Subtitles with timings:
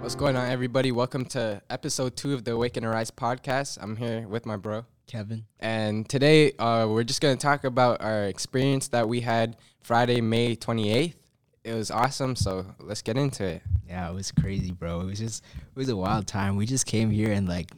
[0.00, 0.92] What's going on, everybody?
[0.92, 3.78] Welcome to episode two of the Awake and Arise podcast.
[3.80, 5.44] I'm here with my bro, Kevin.
[5.60, 10.20] and today uh, we're just going to talk about our experience that we had Friday,
[10.20, 11.14] May 28th.
[11.64, 13.62] It was awesome, so let's get into it.
[13.86, 15.02] Yeah, it was crazy, bro.
[15.02, 16.56] It was just it was a wild time.
[16.56, 17.70] We just came here and like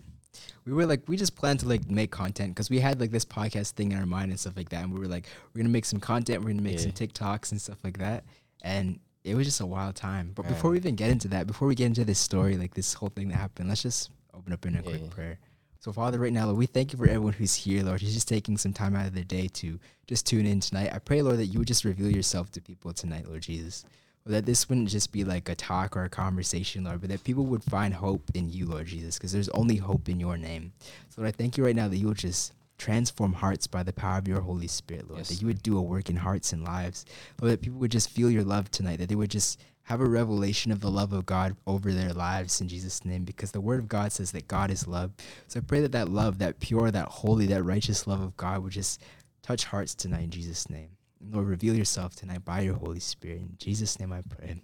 [0.64, 3.25] we were like we just planned to like make content because we had like this
[3.25, 4.84] podcast thing in our mind and stuff like that.
[4.84, 7.61] And we were like, we're gonna make some content, we're gonna make some TikToks and
[7.61, 8.25] stuff like that.
[8.62, 10.32] And it was just a wild time.
[10.34, 10.50] But Yeah.
[10.52, 13.08] before we even get into that, before we get into this story, like this whole
[13.11, 15.08] thing that happened, let's just open up in a Yeah, quick yeah.
[15.11, 15.39] prayer.
[15.79, 18.29] So, Father, right now, Lord, we thank you for everyone who's here, Lord, who's just
[18.29, 20.93] taking some time out of their day to just tune in tonight.
[20.93, 23.85] I pray, Lord, that you would just reveal yourself to people tonight, Lord Jesus.
[24.25, 27.25] Lord, that this wouldn't just be like a talk or a conversation, Lord, but that
[27.25, 30.73] people would find hope in you, Lord Jesus, because there's only hope in your name.
[31.09, 33.92] So, Lord, I thank you right now that you will just transform hearts by the
[33.92, 35.28] power of your Holy Spirit, Lord, Yes.
[35.28, 37.05] that you would do a work in hearts and lives,
[37.41, 40.05] Lord, that people would just feel your love tonight, that they would just have a
[40.09, 43.79] revelation of the love of God over their lives in Jesus' name, because the Word
[43.79, 45.12] of God says that God is love.
[45.47, 48.65] So I pray that that love, that pure, that holy, that righteous love of God
[48.65, 49.01] would just
[49.43, 50.89] touch hearts tonight in Jesus' name.
[51.21, 53.39] And Lord, reveal yourself tonight by your Holy Spirit.
[53.39, 54.61] In Jesus' name I pray.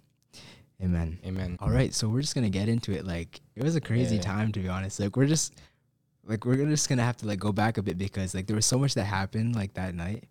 [0.81, 1.19] Amen.
[1.25, 1.57] Amen.
[1.61, 3.05] All right, so we're just gonna get into it.
[3.05, 4.21] Like it was a crazy Yeah.
[4.21, 4.99] time to be honest.
[4.99, 5.53] Like we're just
[6.29, 8.65] like we're just gonna have to like go back a bit because like there was
[8.65, 10.25] so much that happened like that night.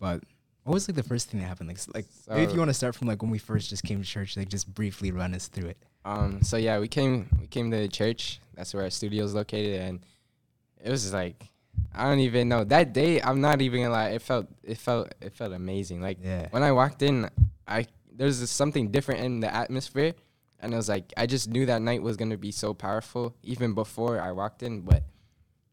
[0.00, 0.22] But
[0.64, 1.68] what was like the first thing that happened?
[1.68, 4.02] Like like maybe if you want to start from like when we first just came
[4.02, 5.78] to church, like just briefly run us through it.
[6.04, 8.40] Um, so yeah, we came we came to the church.
[8.54, 10.00] That's where our studio is located, and
[10.84, 11.44] it was like
[11.94, 13.22] I don't even know that day.
[13.22, 14.08] I'm not even gonna lie.
[14.10, 16.00] It felt it felt it felt amazing.
[16.00, 16.48] Like Yeah.
[16.50, 17.30] when I walked in,
[17.68, 20.14] I there's something different in the atmosphere,
[20.60, 23.74] and it was like I just knew that night was gonna be so powerful even
[23.74, 24.80] before I walked in.
[24.80, 25.04] But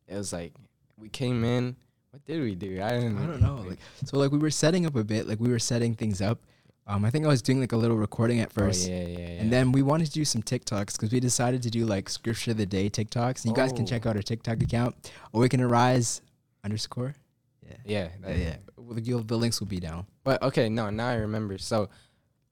[0.08, 0.54] it was like
[0.98, 1.76] we came in.
[2.12, 2.82] What did we do?
[2.82, 3.18] I don't.
[3.18, 3.56] I don't know.
[3.68, 6.40] Like so like we were setting up a bit, like we were setting things up.
[6.86, 8.88] Um I think I was doing like a little recording at Oh, first.
[8.90, 9.28] yeah, yeah, yeah.
[9.42, 12.52] And then we wanted to do some TikToks because we decided to do like scripture
[12.52, 13.44] of the day TikToks.
[13.44, 13.88] And you guys can Oh.
[13.88, 16.22] check out our TikTok account, Awaken Arise
[16.64, 17.16] underscore.
[17.66, 17.78] Yeah.
[17.86, 18.56] yeah, Yeah, that- yeah.
[18.78, 20.06] The, the links will be down.
[20.26, 21.58] But okay, no, now I remember.
[21.58, 21.90] So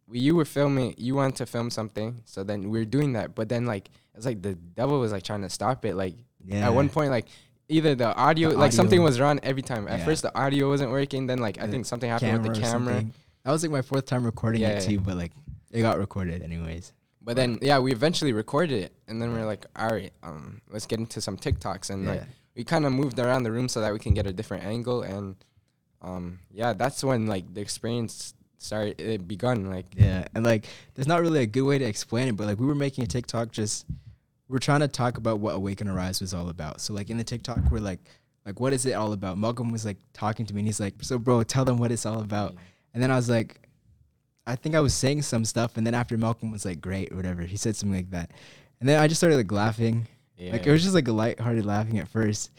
[0.07, 2.21] we, you were filming, you wanted to film something.
[2.25, 3.35] So then we were doing that.
[3.35, 5.95] But then like it's like the devil was like trying to stop it.
[5.95, 6.15] Like
[6.45, 6.67] Yeah.
[6.67, 7.27] at one point, like
[7.69, 9.87] either the audio, The like something was wrong every time.
[9.87, 10.05] At Yeah.
[10.05, 11.27] first the audio wasn't working.
[11.27, 13.05] Then like I The think something happened with the camera.
[13.43, 14.69] That was like my fourth time recording Yeah.
[14.79, 15.31] it too, but like
[15.71, 16.93] it got recorded anyways.
[17.23, 20.61] But then yeah, we eventually recorded it, and then we are like, all right, um,
[20.71, 22.23] let's get into some TikToks, and like
[22.55, 25.03] we kind of moved around the room so that we can get a different angle,
[25.03, 25.35] and
[26.01, 28.99] um, yeah, that's when like the experience started.
[28.99, 30.27] It begun like Yeah.
[30.35, 30.65] And like
[30.95, 33.07] there's not really a good way to explain it, but like we were making a
[33.07, 33.85] TikTok just
[34.51, 36.81] we're trying to talk about what Awake and Arise was all about.
[36.81, 37.99] So like in the TikTok we're like
[38.45, 39.37] like what is it all about?
[39.37, 42.05] Malcolm was like talking to me and he's like, So bro, tell them what it's
[42.05, 42.55] all about.
[42.93, 43.61] And then I was like,
[44.47, 47.15] I think I was saying some stuff, and then after Malcolm was like, "Great" or
[47.15, 48.31] whatever, he said something like that,
[48.79, 50.07] and then I just started like laughing,
[50.37, 50.51] yeah.
[50.51, 52.51] like it was just like a light-hearted laughing at first,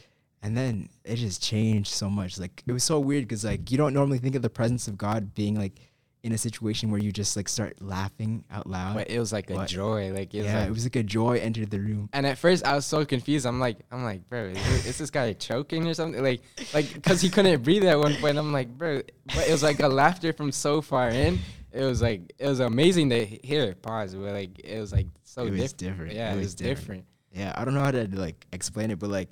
[0.42, 2.38] and then it just changed so much.
[2.38, 4.96] Like it was so weird because like you don't normally think of the presence of
[4.96, 5.80] God being like
[6.22, 8.94] in a situation where you just like start laughing out loud.
[8.94, 10.12] but it was like a joy.
[10.12, 12.08] Like it was yeah, like, it was like a joy entered the room.
[12.12, 13.44] and at first I was so confused.
[13.44, 16.22] I'm like, I'm like, bro, is, this, is this guy choking or something?
[16.22, 18.38] Like, like because he couldn't breathe at one point.
[18.38, 21.38] I'm like, bro, but it was like a laughter from so far in.
[21.72, 23.74] It was like it was amazing to hear.
[23.74, 24.14] Pause.
[24.14, 26.12] But like it was like so it was diff- different.
[26.12, 27.04] Yeah, it it was was different.
[27.32, 29.30] Yeah, I don't know how to like explain it, but like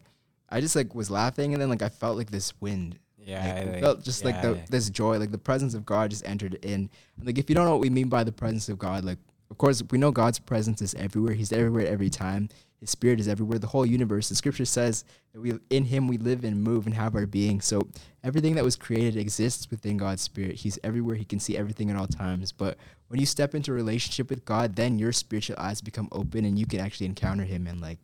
[0.49, 2.99] I just like was laughing, and then like I felt like this wind
[3.30, 4.64] Yeah, like, it like, felt just like the yeah.
[4.68, 6.91] this joy, like the presence of God just entered in.
[7.22, 9.18] Like if you don't know what we mean by the presence of God, like
[9.50, 11.34] of course we know God's presence is everywhere.
[11.34, 12.48] He's everywhere every time.
[12.80, 13.58] His spirit is everywhere.
[13.58, 14.30] The whole universe.
[14.30, 17.60] The scripture says that we in him we live and move and have our being.
[17.60, 17.86] So
[18.24, 20.56] everything that was created exists within God's spirit.
[20.56, 21.16] He's everywhere.
[21.16, 22.52] He can see everything at all times.
[22.52, 26.44] But when you step into a relationship with God, then your spiritual eyes become open
[26.44, 27.98] and you can actually encounter him and like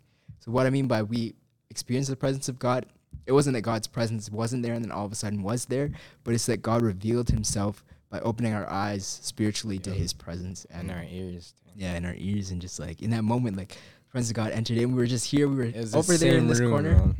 [0.47, 1.34] so what I mean by we
[1.70, 2.87] experience the presence of God,
[3.26, 5.91] it wasn't that God's presence wasn't there and then all of a sudden was there,
[6.25, 10.91] but it's that God revealed himself by opening our eyes spiritually to his presence and
[10.91, 11.54] and our ears.
[11.75, 13.76] yeah, in our ears and just like in that moment, like
[14.08, 14.93] friends of God entered in.
[14.93, 17.02] We were just here, we were over there in this room, corner, bro.
[17.05, 17.14] and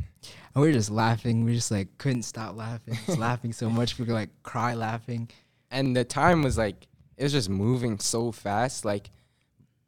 [0.55, 1.43] we were just laughing.
[1.43, 3.99] We just like couldn't stop laughing, just laughing so much.
[3.99, 5.29] We could like cry laughing.
[5.71, 6.87] and the time was like
[7.17, 9.09] it was just moving so fast like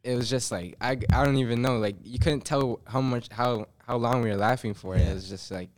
[0.04, 3.30] it was just like I, I don't even know like you couldn't tell how much
[3.31, 5.12] how how long we were laughing for Yeah.
[5.12, 5.69] it was just like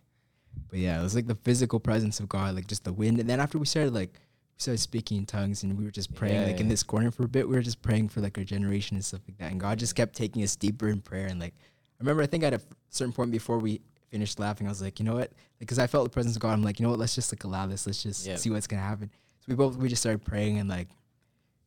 [0.70, 3.20] But yeah, it was like the physical presence of God, like just the wind.
[3.20, 6.14] And then after we started like we started speaking in tongues and we were just
[6.16, 7.48] praying Yeah, like in this corner for a bit.
[7.50, 9.52] We were just praying for like our generation and stuff like that.
[9.52, 11.28] And God just kept taking us deeper in prayer.
[11.28, 14.70] And like I remember I think at a certain point before we finished laughing, I
[14.70, 15.32] was like, you know what?
[15.60, 16.54] Because I felt the presence of God.
[16.54, 17.00] I'm like, you know what?
[17.00, 17.86] Let's just like allow this.
[17.86, 18.36] Let's just Yeah.
[18.38, 19.10] see what's gonna happen.
[19.40, 20.88] So we both we just started praying and like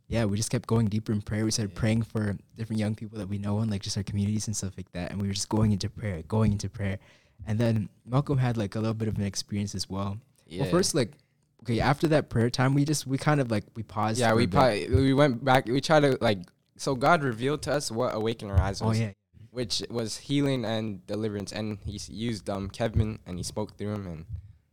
[0.07, 1.45] yeah, we just kept going deeper in prayer.
[1.45, 1.81] We started Yeah.
[1.81, 4.75] praying for different young people that we know and like just our communities and stuff
[4.77, 5.11] like that.
[5.11, 6.99] And we were just going into prayer, going into prayer.
[7.47, 10.19] And then Malcolm had like a little bit of an experience as well.
[10.47, 10.63] Yeah.
[10.63, 11.13] Well, first, like,
[11.63, 14.19] okay, after that prayer time, we just we kind of like we paused.
[14.19, 15.67] yeah, we probably, we went back.
[15.67, 16.39] We tried to like.
[16.77, 19.13] So God revealed to us what Awake and Arise Oh was, yeah,
[19.51, 24.07] which was healing and deliverance, and He used um Kevin and He spoke through him,
[24.07, 24.25] and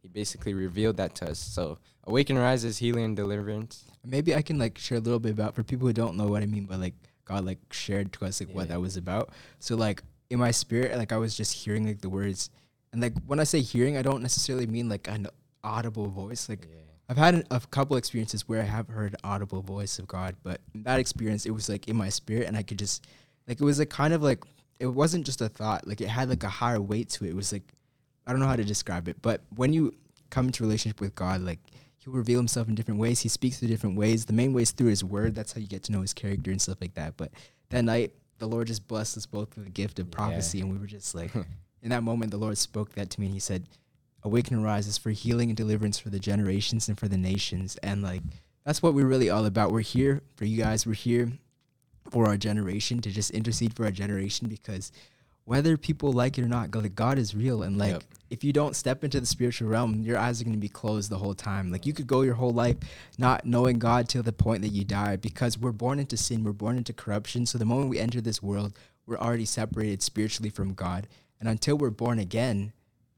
[0.02, 1.40] He basically revealed that to us.
[1.40, 3.86] So Awake and Arise is healing and deliverance.
[4.04, 6.42] maybe I can like share a little bit about for people who don't know what
[6.42, 9.30] I mean by like God like shared to us like what that was about.
[9.60, 12.50] So like in my spirit, like I was just hearing like the words,
[12.92, 15.28] and like when I say hearing, I don't necessarily mean like an
[15.64, 16.48] audible voice.
[16.48, 16.68] Like
[17.10, 20.62] I've had an, a couple experiences where I have heard audible voice of God, but
[20.74, 23.06] in that experience, it was like in my spirit, and I could just
[23.48, 24.44] like it was like kind of like
[24.80, 27.32] it wasn't just a thought, like it had like a higher weight to it.
[27.32, 27.74] It was like
[28.26, 29.94] I don't know how to describe it, but when you
[30.30, 31.60] come into relationship with God, like
[31.98, 33.20] He'll reveal Himself in different ways.
[33.20, 34.26] He speaks through different ways.
[34.26, 35.36] The main way is through His Word.
[35.36, 37.16] That's how you get to know His character and stuff like that.
[37.16, 37.32] But
[37.70, 40.16] that night, the Lord just blessed us both with the gift of Yeah.
[40.16, 41.32] prophecy, and we were just like,
[41.82, 43.68] in that moment, the Lord spoke that to me, and He said,
[44.24, 47.78] Awake and Arise is for healing and deliverance for the generations and for the nations.
[47.82, 48.22] And like
[48.66, 49.72] that's what we're really all about.
[49.72, 50.86] We're here for you guys.
[50.86, 51.32] We're here
[52.12, 54.92] for our generation to just intercede for our generation because
[55.46, 57.64] whether people like it or not, God, like, God is real.
[57.64, 58.04] And like Yep.
[58.30, 61.10] if you don't step into the spiritual realm, your eyes are going to be closed
[61.10, 61.72] the whole time.
[61.72, 62.78] Like you could go your whole life
[63.18, 66.52] not knowing God till the point that you die because we're born into sin, we're
[66.54, 67.46] born into corruption.
[67.46, 71.08] So the moment we enter this world, we're already separated spiritually from God.
[71.40, 72.72] And until we're born again,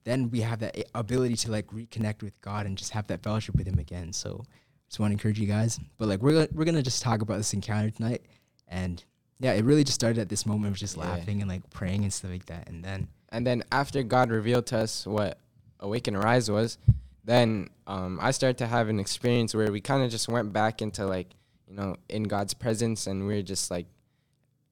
[0.05, 3.55] then we have that ability to like reconnect with God and just have that fellowship
[3.55, 4.13] with Him again.
[4.13, 4.45] So,
[4.89, 5.79] just want to encourage you guys.
[5.97, 8.21] But like we're we're gonna just talk about this encounter tonight,
[8.67, 9.03] and
[9.39, 11.03] yeah, it really just started at this moment of just Yeah.
[11.09, 12.69] laughing and like praying and stuff like that.
[12.69, 15.39] And then And then after God revealed to us what
[15.79, 16.77] Awake and Arise was,
[17.25, 20.81] then um, I started to have an experience where we kind of just went back
[20.81, 21.29] into like,
[21.67, 23.87] you know, in God's presence, and we are just like,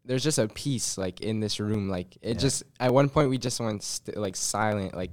[0.06, 1.90] there's just a peace like in this room.
[1.90, 2.40] Like it Yeah.
[2.48, 4.96] just at one point we just went st- like silent.
[4.96, 5.12] Like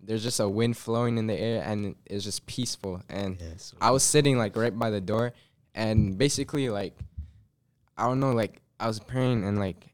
[0.00, 3.02] there's just a wind flowing in the air, and it's just peaceful.
[3.08, 3.42] And
[3.80, 5.32] I was sitting like right by the door,
[5.74, 6.96] and basically like,
[7.96, 9.86] I don't know, like I was praying and like,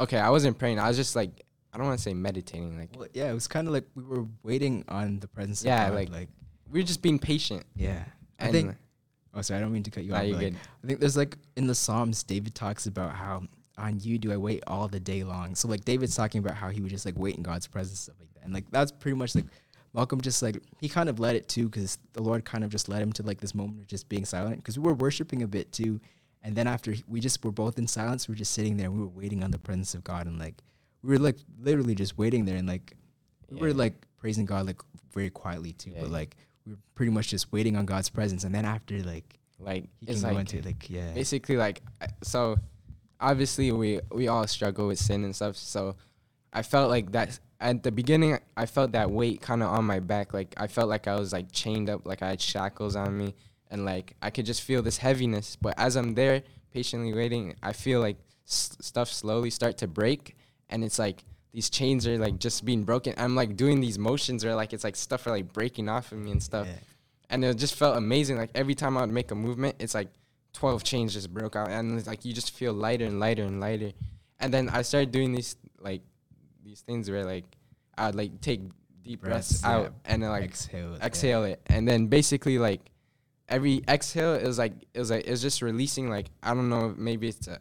[0.00, 0.78] okay, I wasn't praying.
[0.78, 2.78] I was just like, I don't want to say meditating.
[2.78, 5.64] Like well, yeah, it was kind of like we were waiting on the presence.
[5.64, 5.94] Yeah, of God.
[5.96, 6.28] like- like
[6.70, 7.64] we were just being patient.
[7.76, 8.04] yeah.
[8.40, 8.74] I think.
[9.34, 10.26] Oh, sorry, I don't mean to cut you nah, off.
[10.26, 10.60] you but, like, good.
[10.82, 13.42] I think there's like in the Psalms, David talks about how
[13.78, 15.54] on you do I wait all the day long.
[15.54, 18.16] So like David's talking about how he would just like wait in God's presence stuff
[18.20, 19.46] like that, and like that's pretty much like
[19.94, 22.88] Malcolm just like he kind of led it too because the Lord kind of just
[22.88, 25.46] led him to like this moment of just being silent because we were worshiping a
[25.46, 26.00] bit too,
[26.42, 29.00] and then after we just were both in silence, we were just sitting there we
[29.00, 30.56] were waiting on the presence of God and like
[31.02, 32.94] we were like literally just waiting there and like
[33.50, 34.80] we were like praising God like
[35.12, 36.00] very quietly too, Yeah.
[36.02, 39.38] but like we were pretty much just waiting on God's presence, and then after like
[39.58, 41.12] Like he it's like into like yeah.
[41.12, 41.82] basically like
[42.22, 42.56] so.
[43.20, 45.56] Obviously, we we all struggle with sin and stuff.
[45.56, 45.94] So
[46.52, 48.38] I felt like that at the beginning.
[48.56, 50.34] I felt that weight kind of on my back.
[50.34, 53.34] Like I felt like I was like chained up, like I had shackles on me,
[53.72, 55.56] and like I could just feel this heaviness.
[55.60, 56.42] But as I'm there
[56.72, 60.36] patiently waiting, I feel like s- stuff slowly start to break,
[60.70, 63.14] and it's like these chains are like just being broken.
[63.16, 66.18] I'm like doing these motions where like it's like stuff are like breaking off of
[66.18, 66.78] me and stuff Yeah.
[67.30, 68.36] and it just felt amazing.
[68.38, 70.08] Like every time I would make a movement, it's like
[70.52, 73.58] twelve chains just broke out, and it's like you just feel lighter and lighter and
[73.60, 73.92] lighter.
[74.40, 76.02] And then I started doing these like
[76.64, 77.44] these things where like
[77.98, 78.60] I'd like take
[79.02, 80.12] deep breaths, Breaths, out yeah.
[80.12, 80.92] and then like exhale.
[80.96, 81.04] yeah.
[81.06, 82.80] exhale it, and then basically like
[83.48, 86.68] every exhale it was like it was like it was just releasing like I don't
[86.68, 87.58] know maybe it's a,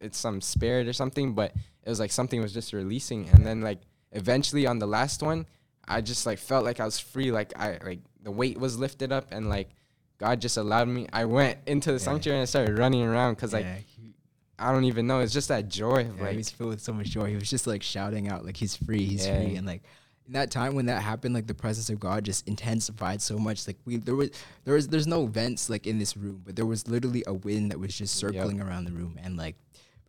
[0.00, 1.52] it's some spirit or something, but
[1.84, 3.78] it was like something was just releasing, and then like
[4.12, 5.46] eventually on the last one,
[5.86, 9.12] I just like felt like I was free, like I like the weight was lifted
[9.12, 9.70] up, and like
[10.18, 11.06] God just allowed me.
[11.12, 12.04] I went into the Yeah.
[12.04, 14.14] sanctuary and I started running around because like Yeah, he,
[14.58, 15.20] I don't even know.
[15.20, 17.26] It's just that joy of yeah, he like was filled with so much joy.
[17.30, 19.82] He was just like shouting out, like he's free, he's free, and like
[20.26, 23.66] in that time when that happened, like the presence of God just intensified so much.
[23.66, 24.30] Like we there was
[24.64, 27.70] there was there's no vents like in this room, but there was literally a wind
[27.70, 28.32] that was just Yep.
[28.34, 29.56] circling around the room, and like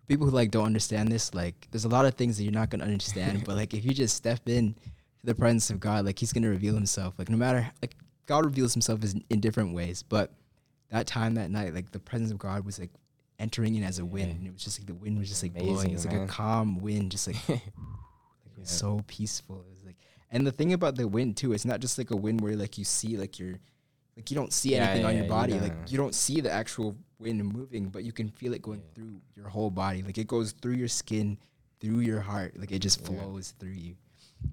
[0.08, 2.70] people who like don't understand this, like there's a lot of things that you're not
[2.70, 6.20] gonna understand, but like if you just step in to the presence of God, like
[6.20, 7.16] He's gonna reveal Himself.
[7.18, 10.32] Like no matter like God reveals Himself in different ways, but
[10.90, 12.92] that time that night, like the presence of God was like
[13.40, 15.54] entering in as a wind, and it was just like the wind was just like
[15.54, 15.92] Amazing, blowing.
[15.92, 17.62] It's like a calm wind, just like like,
[18.58, 18.66] Yeah.
[18.66, 19.66] so peaceful.
[20.34, 22.16] It was like, and the thing about the wind too, it's not just like a
[22.16, 23.60] wind where like you see like you're,
[24.18, 25.60] like you don't see Yeah, anything on your you body.
[25.60, 28.94] Like you don't see the actual wind moving, but you can feel it going Yeah.
[28.96, 30.02] through your whole body.
[30.04, 31.38] Like it goes through your skin,
[31.80, 32.58] through your heart.
[32.60, 33.08] Like it just Yeah.
[33.08, 33.96] flows through you.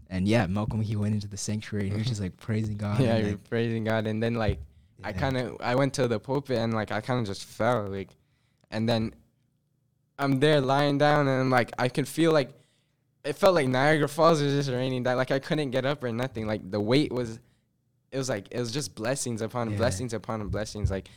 [0.09, 3.01] And yeah, Malcolm he went into the sanctuary and he was just like praising God.
[3.01, 4.61] yeah, you're like, praising God, and then like
[5.03, 7.89] I kind of I went to the pulpit and like I kind of just fell
[7.89, 8.11] like,
[8.71, 9.15] and then
[10.19, 12.51] I'm there lying down and like I can feel like
[13.25, 15.17] it felt like Niagara Falls was just raining down.
[15.17, 16.47] Like I couldn't get up or nothing.
[16.47, 17.39] Like the weight was,
[18.11, 19.77] it was like it was just blessings upon Yeah.
[19.77, 20.91] blessings upon blessings.
[20.91, 21.09] Like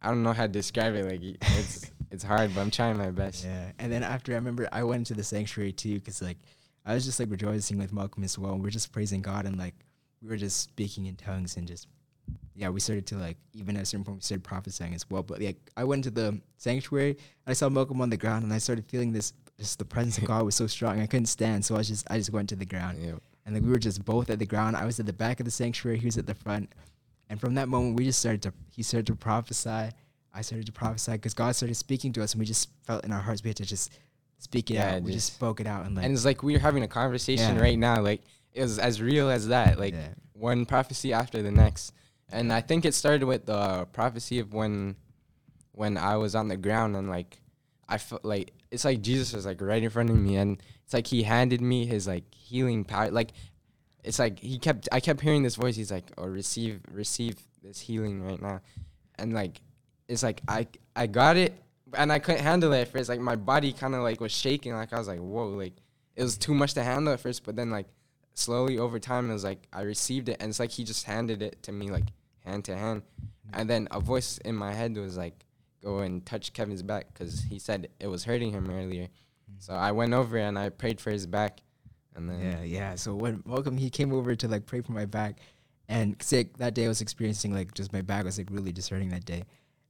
[0.00, 1.04] I don't know how to describe it.
[1.04, 1.20] Like
[1.58, 3.44] it's it's hard, but I'm trying my best.
[3.44, 6.38] Yeah, and then after I remember I went to the sanctuary too, cause like
[6.84, 8.58] I was just like rejoicing with Malcolm as well.
[8.58, 9.74] We are just praising God and like
[10.20, 11.86] we were just speaking in tongues and just
[12.54, 15.22] yeah, we started to like even at a certain point we started prophesying as well.
[15.22, 18.52] But like I went to the sanctuary and I saw Malcolm on the ground and
[18.52, 21.00] I started feeling this just the presence of God was so strong.
[21.00, 23.12] I couldn't stand, so I was just I just went to the ground Yeah.
[23.46, 24.76] and like we were just both at the ground.
[24.76, 26.72] I was at the back of the sanctuary, he was at the front,
[27.30, 29.90] and from that moment we just started to he started to prophesy.
[30.34, 33.12] I started to prophesy because God started speaking to us, and we just felt in
[33.12, 33.92] our hearts we had to just
[34.38, 35.02] speak it Yeah, out.
[35.02, 36.88] We just just- spoke it out, and like and it's like we were having a
[36.88, 37.62] conversation Yeah.
[37.62, 38.00] right now.
[38.02, 39.78] Like it was as real as that.
[39.78, 41.92] Like yeah, one prophecy after the next.
[42.34, 44.96] And I think it started with the prophecy of when
[45.72, 47.40] when I was on the ground and like
[47.88, 50.94] I felt like it's like Jesus was like right in front of me and it's
[50.94, 53.32] like he handed me his like healing power like
[54.02, 57.78] it's like he kept I kept hearing this voice he's like oh receive receive this
[57.78, 58.60] healing right now
[59.18, 59.60] and like
[60.08, 61.54] it's like I I got it
[61.94, 64.72] and I couldn't handle it at first like my body kind of like was shaking
[64.74, 65.74] like I was like whoa like
[66.16, 67.86] it was too much to handle at first but then like
[68.32, 71.42] slowly over time it was like I received it and it's like he just handed
[71.42, 72.06] it to me like
[72.42, 73.02] hand to hand
[73.52, 75.44] and then a voice in my head was like
[75.82, 79.08] go and touch Kevin's back because he said it was hurting him earlier
[79.58, 81.60] so I went over and I prayed for his back
[82.14, 82.94] and then yeah, yeah.
[82.94, 85.38] So when Malcolm he came over to like pray for my back,
[85.88, 88.90] and like, that day I was experiencing like just my back was like really just
[88.90, 89.44] hurting that day,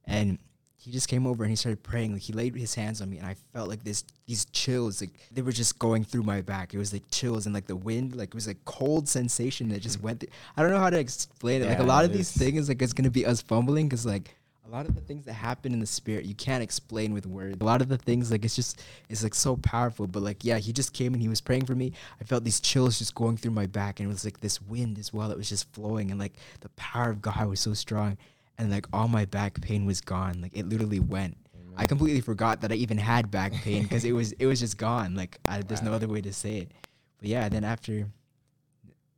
[0.05, 0.37] and
[0.75, 2.13] he just came over and he started praying.
[2.13, 5.11] Like he laid his hands on me, and I felt like this these chills, like
[5.31, 6.73] they were just going through my back.
[6.73, 9.81] It was like chills and like the wind, like it was like cold sensation that
[9.81, 10.05] just hmm.
[10.05, 10.19] went.
[10.21, 10.29] Through.
[10.55, 11.69] I don't know how to explain it.
[11.69, 14.69] like a lot of these things, like it's gonna be us fumbling because like a
[14.69, 17.57] lot of the things that happen in the spirit you can't explain with words.
[17.59, 20.07] A lot of the things like it's just it's like so powerful.
[20.07, 21.91] But like yeah, he just came and he was praying for me.
[22.21, 24.97] I felt these chills just going through my back, and it was like this wind
[24.99, 28.17] as well that was just flowing, and like the power of God was so strong,
[28.57, 30.41] and like all my back pain was gone.
[30.41, 31.37] Like it literally went.
[31.75, 34.77] I completely forgot that I even had back pain because it was it was just
[34.77, 35.15] gone.
[35.15, 36.71] Like I, there's no other way to say it.
[37.19, 38.07] But yeah, then after,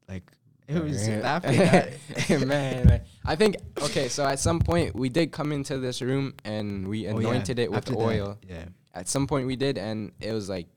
[0.07, 0.23] like
[0.67, 1.89] it was after that.
[2.47, 6.33] man like, i think okay so at some point we did come into this room
[6.43, 8.65] and we Oh, yeah, anointed it with after that, oil yeah.
[8.93, 10.67] at some point we did and it was like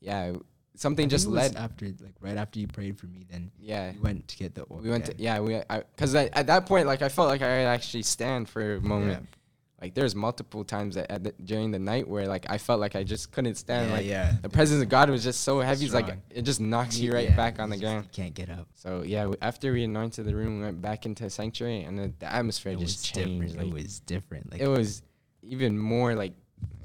[0.00, 0.32] yeah
[0.76, 3.26] something just led after like right after you prayed for me.
[3.28, 4.78] Then yeah you went to get the oil.
[4.80, 5.12] we went yeah.
[5.12, 5.60] to yeah we
[5.94, 9.37] because at that point like i felt like i actually stand for a moment Yeah.
[9.80, 12.96] Like there's multiple times that at the, during the night where like i felt like
[12.96, 14.32] i just couldn't stand yeah, like yeah.
[14.42, 17.30] the presence of god was just so heavy it's like it just knocks you right
[17.30, 18.66] yeah, back on the ground You can't get up.
[18.74, 22.32] so yeah after we anointed the room we went back into sanctuary and the, the
[22.32, 23.56] atmosphere It just was changed different.
[23.58, 24.52] like, it was different.
[24.52, 25.02] Like it was
[25.42, 26.32] even more like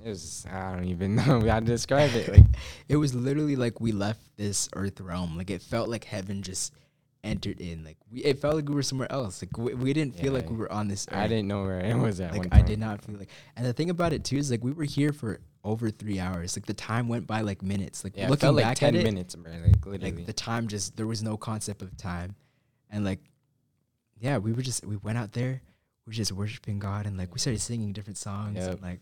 [0.06, 2.28] it was I don't even know how to describe it.
[2.28, 2.44] Like
[2.90, 5.38] it was literally like we left this earth realm.
[5.38, 6.74] Like it felt like heaven just
[7.24, 7.84] entered in.
[7.84, 9.42] Like we, it felt like we were somewhere else.
[9.42, 11.18] Like we, we didn't feel like we were on this earth.
[11.18, 12.36] I didn't know where I was at.
[12.36, 13.30] like I did not feel like.
[13.56, 16.58] And the thing about it too is like we were here for over three hours.
[16.58, 18.03] Like the time went by like minutes.
[18.03, 19.51] Like Yeah, looking felt like back ten at it, minutes, bro.
[19.51, 20.15] Like literally.
[20.15, 22.36] like the time just there was no concept of time,
[22.89, 23.20] and like
[24.20, 25.62] yeah, we were just we went out there,
[26.06, 28.58] we were just worshiping God, and like we started singing different songs.
[28.58, 28.72] Yep.
[28.72, 29.00] And, like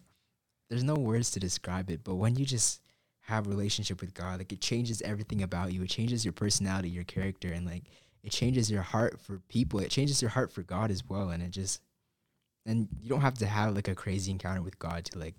[0.70, 2.82] there's no words to describe it, but when you just
[3.22, 5.84] have a relationship with God, like it changes everything about you.
[5.84, 7.84] It changes your personality, your character, and like
[8.24, 9.80] it changes your heart for people.
[9.80, 11.82] It changes your heart for God as well, and it just
[12.66, 15.36] and you don't have to have like a crazy encounter with God to like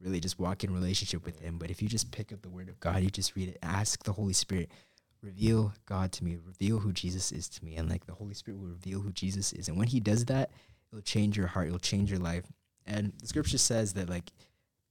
[0.00, 1.58] really just walk in relationship with Him.
[1.58, 4.04] But if you just pick up the Word of God, you just read it, ask
[4.04, 4.70] the Holy Spirit,
[5.22, 8.60] reveal God to me, reveal who Jesus is to me, and like the Holy Spirit
[8.60, 9.68] will reveal who Jesus is.
[9.68, 10.50] And when He does that,
[10.92, 12.44] it'll change your heart, it'll change your life.
[12.86, 14.30] And the Scripture says that like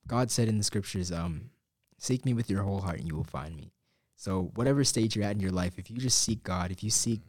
[0.08, 1.52] God said in the Scriptures, um,
[1.98, 3.72] seek me with your whole heart, and you will find me.
[4.16, 6.90] So whatever stage you're at in your life, if you just seek God, if you
[6.90, 7.22] seek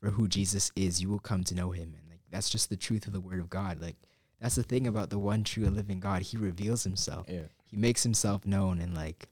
[0.00, 2.76] for who Jesus is, you will come to know Him, and like that's just the
[2.76, 3.80] truth of the Word of God.
[3.80, 3.96] Like
[4.40, 6.22] that's the thing about the one true and living God.
[6.22, 7.42] He reveals Himself yeah.
[7.64, 9.28] he makes himself known and like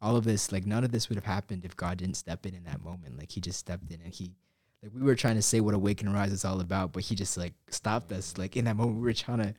[0.00, 2.54] all of this like none of this would have happened if god didn't step in
[2.54, 4.30] in that moment like he just stepped in and he
[4.82, 7.14] like we were trying to say what Awake and Arise is all about but he
[7.14, 9.54] just like stopped us like in that moment we were trying to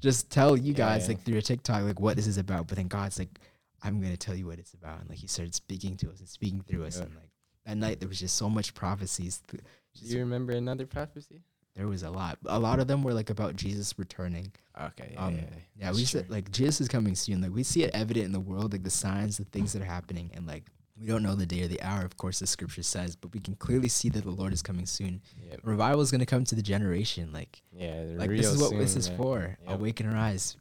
[0.00, 1.08] just tell you Yeah, guys yeah.
[1.08, 3.38] like through a tiktok like what this is about but then god's like
[3.84, 6.28] i'm gonna tell you what it's about and like he started speaking to us and
[6.28, 7.04] speaking through us Yeah.
[7.04, 7.30] and like
[7.66, 9.62] that night there was just so much prophecies th-
[10.00, 11.42] Do you remember another prophecy?
[11.76, 15.10] there was a lot a lot of them were like about jesus returning Okay.
[15.12, 15.24] Yeah.
[15.24, 15.40] um, yeah,
[15.76, 17.40] yeah, That's we said like Jesus is coming soon.
[17.40, 19.84] Like we see it evident in the world, like the signs, the things that are
[19.84, 20.64] happening, and like
[21.00, 23.38] We don't know the day or the hour, of course, the scripture says, but we
[23.38, 25.22] can clearly see that the Lord is coming soon.
[25.48, 25.60] Yep.
[25.62, 27.32] Revival is going to come to the generation.
[27.32, 29.16] Like, Yeah, like this is what soon, this is yeah.
[29.16, 29.56] for.
[29.68, 29.78] Yep.
[29.78, 30.56] Awake and Arise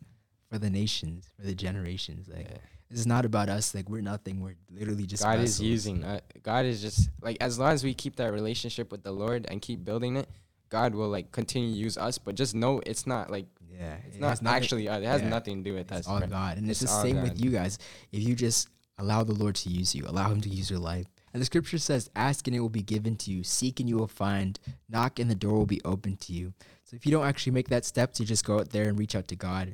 [0.51, 2.27] for the nations, for the generations.
[2.27, 2.57] Like, Yeah.
[2.99, 3.73] Is not about us.
[3.75, 4.41] Like, we're nothing.
[4.41, 6.03] We're literally just God is using.
[6.03, 9.45] Uh, God is just like as long as we keep that relationship with the Lord
[9.49, 10.27] and keep building it,
[10.69, 12.17] God will like continue to use us.
[12.17, 14.89] But just know it's not like Yeah, it's it not nothing- actually.
[14.89, 15.29] Uh, it has yeah.
[15.29, 16.07] nothing to do with It's us.
[16.07, 16.27] all bro.
[16.27, 16.57] God.
[16.57, 17.23] And it's, It's the same God.
[17.29, 17.77] with you guys.
[18.11, 21.05] If you just allow the Lord to use you, allow Him to use your life.
[21.33, 23.97] And the scripture says, Ask and it will be given to you, seek and you
[23.97, 26.53] will find, knock and the door will be open to you.
[26.83, 29.15] So if you don't actually make that step to just go out there and reach
[29.15, 29.73] out to God,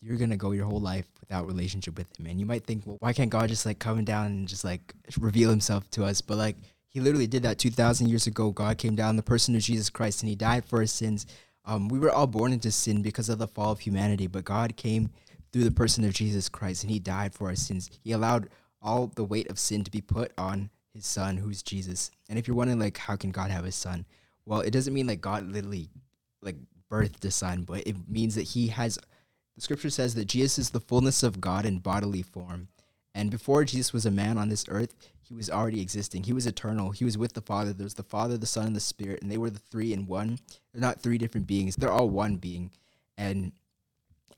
[0.00, 2.26] you're to go your whole life without relationship with Him.
[2.26, 4.94] And you might think, well, why can't God just like come down and just like
[5.18, 6.20] reveal Himself to us?
[6.20, 6.56] But like,
[6.88, 8.50] He literally did that 2,000 years ago.
[8.50, 11.26] God came down, the person of Jesus Christ, and He died for our sins.
[11.64, 14.76] Um, we were all born into sin because of the fall of humanity, but God
[14.76, 15.10] came
[15.52, 17.90] through the person of Jesus Christ and he died for our sins.
[18.02, 18.48] He allowed
[18.82, 22.10] all the weight of sin to be put on his son, who's Jesus.
[22.28, 24.06] And if you're wondering, like, how can God have a son?
[24.46, 25.90] Well, it doesn't mean like God literally
[26.42, 26.56] like
[26.90, 28.98] birthed a son, but it means that he has
[29.60, 32.68] the scripture says that Jesus is the fullness of God in bodily form.
[33.14, 36.22] And before Jesus was a man on this earth, he was already existing.
[36.22, 36.92] He was eternal.
[36.92, 37.74] He was with the Father.
[37.74, 40.38] There's the Father, the Son, and the Spirit, and they were the three in one.
[40.72, 41.76] They're not three different beings.
[41.76, 42.70] They're all one being.
[43.18, 43.52] And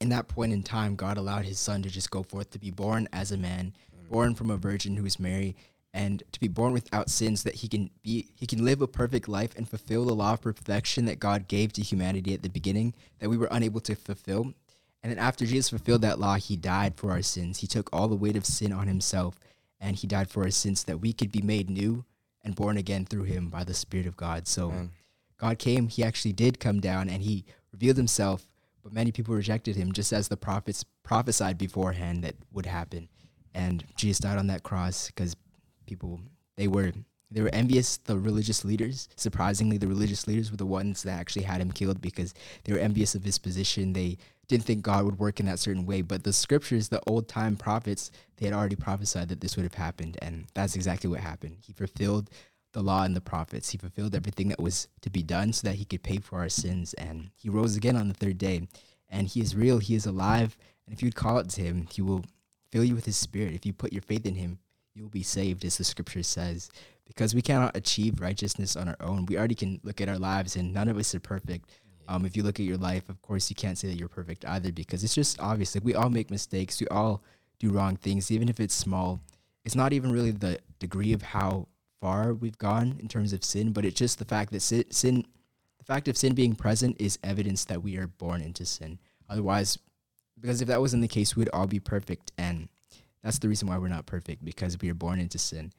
[0.00, 2.72] in that point in time, God allowed his son to just go forth to be
[2.72, 3.74] born as a man,
[4.10, 5.54] born from a virgin who is Mary,
[5.94, 9.28] and to be born without sins that he can be he can live a perfect
[9.28, 12.92] life and fulfill the law of perfection that God gave to humanity at the beginning
[13.20, 14.54] that we were unable to fulfill.
[15.02, 17.58] And then after Jesus fulfilled that law, he died for our sins.
[17.58, 19.38] He took all the weight of sin on himself
[19.80, 22.04] and he died for our sins that we could be made new
[22.44, 24.46] and born again through him by the Spirit of God.
[24.46, 24.90] So Amen.
[25.38, 28.46] God came, he actually did come down and he revealed himself,
[28.82, 33.08] but many people rejected him just as the prophets prophesied beforehand that would happen.
[33.54, 35.36] And Jesus died on that cross because
[35.86, 36.20] people
[36.56, 36.92] they were
[37.30, 39.08] they were envious the religious leaders.
[39.16, 42.78] Surprisingly, the religious leaders were the ones that actually had him killed because they were
[42.78, 43.94] envious of his position.
[43.94, 44.18] They
[44.52, 46.02] didn't think God would work in that certain way.
[46.02, 49.74] But the scriptures, the old time prophets, they had already prophesied that this would have
[49.74, 51.56] happened, and that's exactly what happened.
[51.60, 52.30] He fulfilled
[52.72, 53.70] the law and the prophets.
[53.70, 56.48] He fulfilled everything that was to be done so that he could pay for our
[56.48, 56.94] sins.
[56.94, 58.68] And he rose again on the third day.
[59.08, 60.56] And he is real, he is alive.
[60.86, 62.24] And if you'd call it to him, he will
[62.70, 63.54] fill you with his spirit.
[63.54, 64.58] If you put your faith in him,
[64.94, 66.70] you will be saved, as the scripture says.
[67.06, 69.26] Because we cannot achieve righteousness on our own.
[69.26, 71.68] We already can look at our lives, and none of us are perfect.
[72.08, 74.44] Um, if you look at your life, of course, you can't say that you're perfect
[74.44, 75.74] either because it's just obvious.
[75.74, 76.80] Like we all make mistakes.
[76.80, 77.22] We all
[77.58, 79.20] do wrong things, even if it's small.
[79.64, 81.68] It's not even really the degree of how
[82.00, 85.24] far we've gone in terms of sin, but it's just the fact that sin, sin
[85.78, 88.98] the fact of sin being present is evidence that we are born into sin.
[89.28, 89.78] Otherwise,
[90.40, 92.32] because if that wasn't the case, we'd all be perfect.
[92.38, 92.68] And
[93.22, 95.72] that's the reason why we're not perfect because we are born into sin.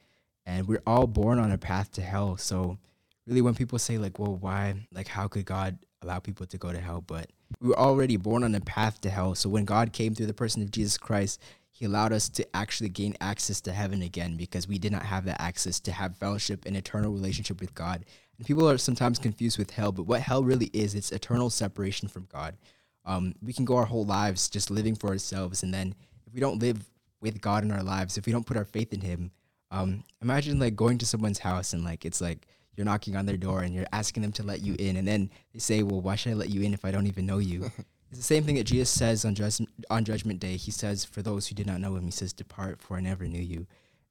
[0.46, 2.36] And we're all born on a path to hell.
[2.36, 2.78] So,
[3.26, 6.72] really, when people say, like, well, why, like, how could God allow people to go
[6.72, 7.02] to hell?
[7.02, 9.36] But we were already born on a path to hell.
[9.36, 12.89] So, when God came through the person of Jesus Christ, he allowed us to actually
[12.89, 16.66] gain access to heaven again because we did not have that access to have fellowship
[16.66, 18.06] and eternal relationship with God.
[18.38, 22.08] And people are sometimes confused with hell, but what hell really is, it's eternal separation
[22.08, 22.58] from God.
[23.06, 26.39] Um, we can go our whole lives just living for ourselves, and then if we
[26.39, 26.84] don't live
[27.22, 29.32] with God in our lives, if we don't put our faith in Him,
[29.72, 33.38] um, imagine like going to someone's house and like it's like you're knocking on their
[33.38, 36.16] door and you're asking them to let you in, and then they say, "Well, why
[36.16, 37.72] should I let you in if I don't even know you?"
[38.10, 40.56] It's the same thing that Jesus says on judgment on Judgment Day.
[40.56, 43.26] He says, "For those who did not know Him, He says, depart, for I never
[43.26, 43.66] knew you."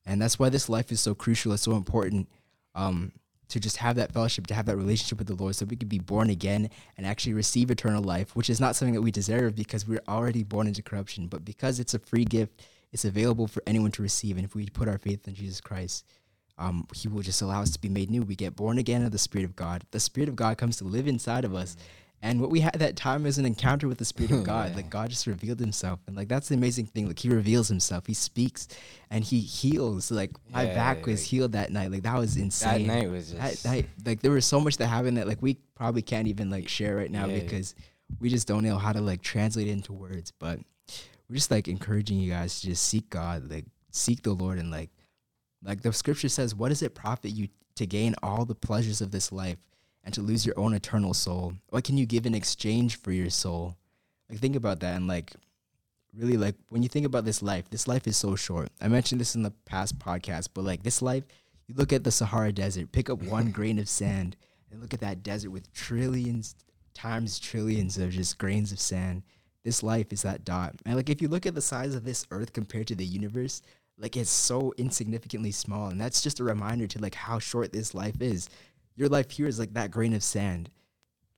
[0.05, 1.53] And that's why this life is so crucial.
[1.53, 2.29] It's so important
[2.75, 3.13] um,
[3.49, 5.89] to just have that fellowship, to have that relationship with the Lord, so we could
[5.89, 9.55] be born again and actually receive eternal life, which is not something that we deserve
[9.55, 11.29] because we're already born into corruption.
[11.29, 14.37] But because it's a free gift, it's available for anyone to receive.
[14.37, 16.05] And if we put our faith in Jesus Christ,
[16.63, 18.23] um, He will just allow us to be made new.
[18.23, 19.85] We get born again of the Spirit of God.
[19.91, 21.77] The Spirit of God comes to live inside of us.
[22.25, 24.71] And what we had that time was an encounter with the Spirit of God.
[24.71, 24.77] Yeah.
[24.77, 27.09] Like God just revealed Himself, and like that's the amazing thing.
[27.09, 28.69] Like He reveals Himself, He speaks,
[29.11, 30.11] and He heals.
[30.13, 31.91] Like my Yeah, back was healed that night.
[31.91, 32.87] Like that was insane.
[32.87, 33.65] That night was That just.
[33.65, 36.69] night, like there was so much that happened that like we probably can't even like
[36.69, 37.41] share right now Yeah.
[37.41, 37.75] because
[38.21, 40.31] we just don't know how to like translate it into words.
[40.39, 40.61] But
[41.29, 44.71] we're just like encouraging you guys to just seek God, like seek the Lord, and
[44.71, 44.91] like
[45.65, 49.11] like the scripture says, what does it profit you to gain all the pleasures of
[49.11, 49.59] this life
[50.05, 51.55] and to lose your own eternal soul?
[51.69, 53.77] What can you give in exchange for your soul?
[54.29, 55.33] Like think about that and like
[56.17, 58.71] really like when you think about this life, this life is so short.
[58.81, 61.25] I mentioned this in the past podcast, but like this life,
[61.67, 64.37] you look at the Sahara Desert, pick up one grain of sand,
[64.71, 66.55] and look at that desert with trillions
[66.95, 69.23] times trillions of just grains of sand.
[69.65, 70.75] This life is that dot.
[70.85, 73.63] And like if you look at the size of this earth compared to the universe,
[74.03, 77.95] like it's so insignificantly small and that's just a reminder to like how short this
[77.95, 78.51] life is.
[78.97, 80.69] Your life here is like that grain of sand.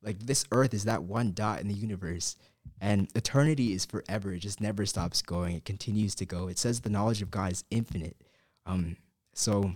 [0.02, 2.36] Like this earth is that one dot in the universe
[2.80, 4.32] and eternity is forever.
[4.32, 5.56] It just never stops going.
[5.56, 6.48] It continues to go.
[6.48, 8.16] It says the knowledge of god is infinite.
[8.64, 8.96] Um
[9.34, 9.74] so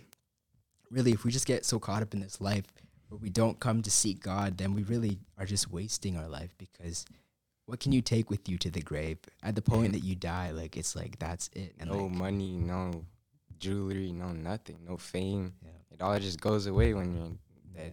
[0.90, 2.64] really if we just get so caught up in this life
[3.10, 6.54] where we don't come to seek god then we really are just wasting our life
[6.56, 7.04] because
[7.68, 10.50] what can you take with you to the grave at the point that you die
[10.52, 13.04] like it's like that's it and no like, money, no
[13.58, 15.52] jewelry, no nothing, no fame.
[15.62, 15.70] yeah.
[15.92, 17.32] It all just goes away when you're
[17.76, 17.92] dead.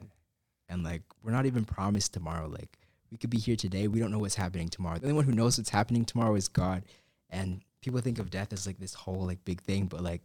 [0.70, 2.78] and like we're not even promised tomorrow like
[3.12, 5.34] we could be here today we don't know what's happening tomorrow the only one who
[5.34, 6.84] knows what's happening tomorrow is god
[7.30, 10.22] and people think of death as like this whole like big thing but like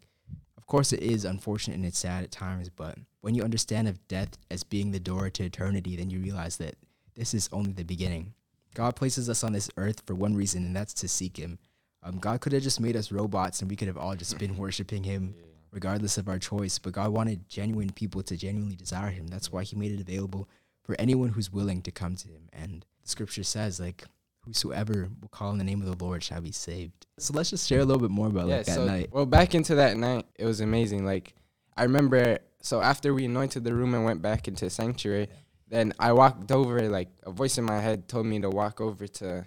[0.57, 4.07] of course it is unfortunate and it's sad at times but when you understand of
[4.07, 6.77] death as being the door to eternity then you realize that
[7.17, 8.33] this is only the beginning
[8.75, 11.59] god places us on this earth for one reason and that's to seek him
[12.03, 14.57] um, god could have just made us robots and we could have all just been
[14.59, 15.35] worshiping him
[15.73, 16.79] regardless of our choice.
[16.79, 19.27] But God wanted genuine people to genuinely desire Him.
[19.29, 20.49] That's why He made it available
[20.85, 22.49] for anyone who's willing to come to Him.
[22.53, 24.05] And the Scripture says, like,
[24.45, 27.07] whosoever will call in the name of the Lord shall be saved.
[27.19, 29.11] So let's just share a little bit more about like that so, night.
[29.13, 31.05] Well, back into that night, it was amazing.
[31.05, 31.35] Like
[31.77, 35.29] I remember, so after we anointed the room and went back into sanctuary,
[35.71, 36.89] then I walked over.
[36.89, 39.47] Like a voice in my head told me to walk over to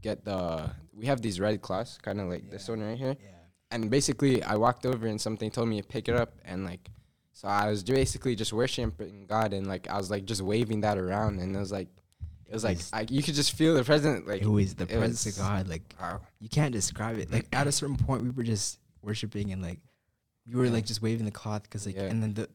[0.00, 0.70] get the.
[0.94, 3.16] We have these red cloths, kind of like this one right here.
[3.70, 6.88] And basically, I walked over and something told me to pick it up, and like,
[7.34, 10.96] so I was basically just worshiping God, and like I was like just waving that
[10.96, 11.88] around, and it was like,
[12.46, 14.88] it was like I, you could just feel the presence, like It was the it
[14.96, 15.68] presence was- of God.
[15.68, 16.20] Like, wow.
[16.40, 17.30] you can't describe it.
[17.30, 19.80] Like, at a certain point, we were just worshiping and like,
[20.46, 20.72] you were Yeah.
[20.72, 22.04] like just waving the cloth because like, Yeah.
[22.04, 22.48] and then the,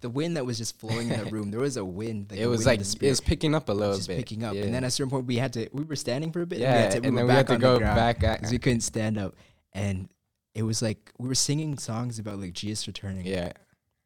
[0.00, 2.30] the wind that was just flowing in the room, there was a wind.
[2.30, 4.54] Like it was wind like it was picking up a little just bit, picking up.
[4.54, 4.62] Yeah.
[4.62, 6.58] And then at a certain point, we had to, we were standing for a bit.
[6.58, 8.58] yeah, and, we had to, and were then we had to go back because we
[8.58, 9.34] couldn't stand up.
[9.72, 10.08] And
[10.54, 13.52] it was like we were singing songs about like Jesus returning yeah,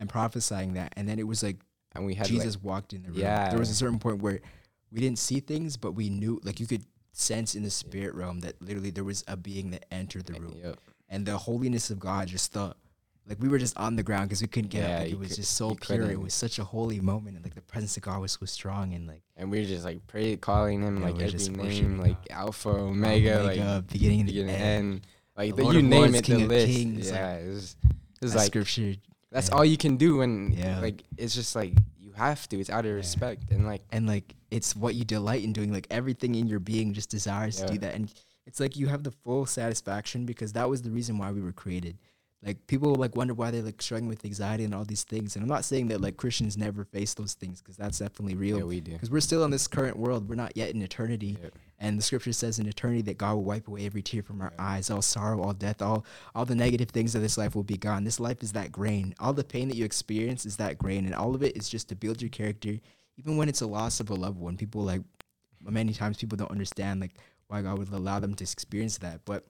[0.00, 0.92] and prophesying that.
[0.96, 1.56] And then it was like
[1.94, 3.20] and we had Jesus walked in the room.
[3.20, 3.50] Yeah.
[3.50, 4.40] There was a certain point where
[4.90, 8.40] we didn't see things, but we knew, like you could sense in the spirit realm
[8.40, 10.56] that literally there was a being that entered the room.
[10.62, 10.78] yep.
[11.08, 12.76] And the holiness of God just thought,
[13.26, 15.00] like we were just on the ground because we couldn't get Yeah, up.
[15.02, 15.98] Like, it was could- just so pure.
[15.98, 16.20] It couldn't.
[16.22, 17.36] was such a holy moment.
[17.36, 18.92] And like the presence of God was so strong.
[18.94, 21.98] And like and we were just like pray calling him Yeah, like every just name,
[21.98, 24.62] like Alpha, Omega, like beginning and beginning end.
[24.62, 25.06] and end,
[25.36, 26.66] like The the, you name Lords, it, King the list.
[26.66, 28.94] Kings, like, yeah, it was, it was like scripture.
[29.30, 29.54] that's yeah.
[29.54, 30.80] all you can do, and Yeah.
[30.80, 32.60] like it's just like you have to.
[32.60, 35.86] It's out of respect, and like and like it's what you delight in doing like
[35.90, 38.12] everything in your being just desires to do that and
[38.46, 41.50] it's like you have the full satisfaction because that was the reason why we were
[41.50, 41.96] created
[42.44, 45.34] like people like wonder why they're like struggling with anxiety and all these things.
[45.34, 48.58] And i'm not saying that like christians never face those things because that's definitely real.
[48.58, 48.92] Yeah, we do.
[48.92, 50.28] because we're still in this current world.
[50.28, 51.38] We're not yet in eternity.
[51.42, 51.48] Yeah.
[51.80, 54.52] and the scripture says in eternity that god will wipe away every tear from our
[54.56, 54.64] Yeah.
[54.72, 56.04] eyes all sorrow all death all
[56.34, 58.04] all the negative things of this life will be gone.
[58.04, 59.14] This life is that grain.
[59.18, 61.06] All the pain that you experience is that grain.
[61.06, 62.78] And all of it is just to build your character
[63.16, 64.56] even when it's a loss of a loved one.
[64.56, 65.02] People like
[65.62, 67.14] many times people don't understand like
[67.48, 69.24] why god would allow them to experience that.
[69.24, 69.46] But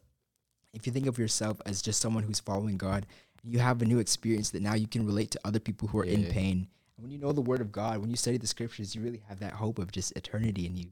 [0.74, 3.06] if you think of yourself as just someone who's following god
[3.42, 6.04] you have a new experience that now you can relate to other people who are
[6.04, 8.94] in pain and when you know the word of god when you study the scriptures
[8.94, 10.86] you really have that hope of just eternity and you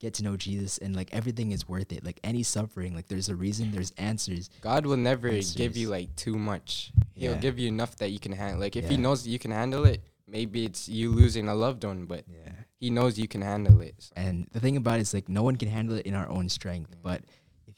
[0.00, 3.28] get to know jesus and like everything is worth it like any suffering like there's
[3.28, 6.92] a reason there's answers God will never give you like too much.
[7.14, 7.38] He'll Yeah.
[7.38, 8.60] give you enough that you can handle.
[8.60, 11.82] Like if he knows that you can handle it, maybe it's you losing a loved
[11.84, 13.94] one, but yeah he knows you can handle it.
[13.98, 16.28] So, And the thing about it is like no one can handle it in our
[16.28, 17.00] own strength, Yeah.
[17.02, 17.22] but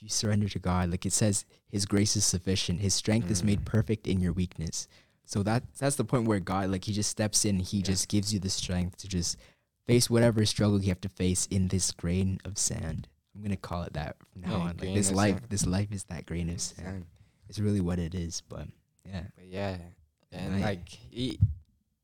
[0.00, 2.80] if you surrender to God, like it says his grace is sufficient.
[2.80, 3.64] His strength is made Mm.
[3.66, 4.88] perfect in your weakness.
[5.26, 7.84] So that that's the point where God like he just steps in, he Yeah.
[7.84, 9.36] just gives you the strength to just
[9.86, 13.08] face whatever struggle you have to face in this grain of sand.
[13.34, 14.76] I'm gonna call it that from now Yeah, on.
[14.78, 15.46] Like this life, sand.
[15.50, 16.86] this life is that grain of sand.
[16.88, 17.06] and-
[17.48, 18.42] It's really what it is.
[18.48, 18.68] But
[19.04, 19.26] yeah.
[19.36, 19.76] but yeah,
[20.32, 20.62] and Right.
[20.62, 21.38] like he,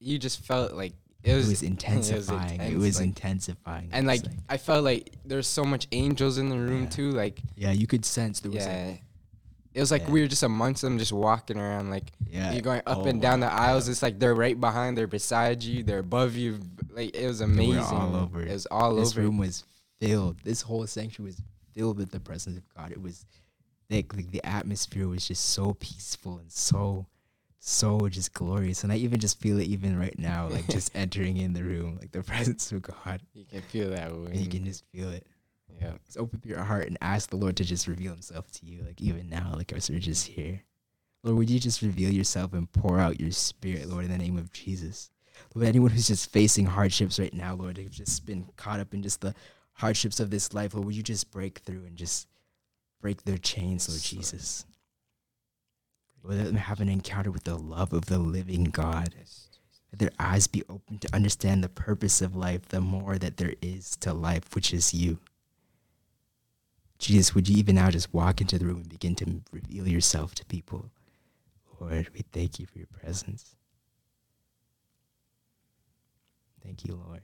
[0.00, 0.92] you just felt like
[1.26, 2.60] it It was, was intensifying.
[2.60, 3.88] It intense, was like- intensifying.
[3.92, 6.88] and It's like, I felt like there's so much angels in the room Yeah.
[6.88, 7.10] too.
[7.10, 9.02] Like yeah, you could sense there was yeah, like
[9.74, 10.10] it was like Yeah.
[10.10, 11.90] we were just amongst them, just walking around.
[11.90, 12.52] Like yeah.
[12.52, 13.88] you're going up Oh and down the aisles.
[13.88, 16.60] It's like they're right behind, they're beside you, they're above you.
[16.92, 17.78] Like it was amazing.
[17.78, 18.52] all over It it.
[18.52, 19.20] was all this over.
[19.20, 19.64] This room was
[20.00, 20.36] filled.
[20.44, 21.42] This whole sanctuary was
[21.74, 22.90] filled with the presence of God.
[22.92, 23.26] It was
[23.90, 24.14] thick.
[24.14, 27.06] Like the atmosphere was just so peaceful and so,
[27.58, 28.84] so just glorious.
[28.84, 31.96] And I even just feel it even right now, like just entering in the room,
[32.00, 33.20] like the presence of God.
[33.34, 35.26] You can feel that And you can just feel it.
[35.80, 35.92] yeah.
[36.04, 38.82] Just open up your heart and ask the Lord to just reveal Himself to you,
[38.82, 40.62] like even now, like as we're just here.
[41.22, 44.38] Lord, would you just reveal yourself and pour out your spirit, Lord, in the name
[44.38, 45.10] of Jesus?
[45.54, 49.02] Lord, anyone who's just facing hardships right now, Lord, they've just been caught up in
[49.02, 49.34] just the
[49.72, 52.28] hardships of this life, Lord, would you just break through and just
[53.00, 54.00] break their chains, Lord.
[54.00, 54.64] Jesus?
[56.22, 59.14] Let them have an encounter with the love of the living God.
[59.92, 63.54] Let their eyes be open to understand the purpose of life, the more that there
[63.62, 65.18] is to life, which is you.
[66.98, 70.34] Jesus, would you even now just walk into the room and begin to reveal yourself
[70.36, 70.90] to people?
[71.78, 73.54] Lord, we thank you for your presence.
[76.64, 77.22] Thank you, Lord.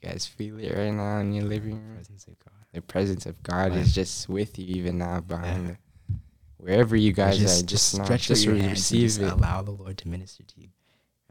[0.00, 1.94] You guys feel it right now in your living room.
[1.96, 2.52] Presence of God.
[2.72, 5.74] The presence of God is just with you even now behind Yeah.
[6.08, 6.14] the,
[6.58, 7.66] wherever you guys just, are.
[7.66, 10.68] Just, now, stretch just your hands and just allow the Lord to minister to you.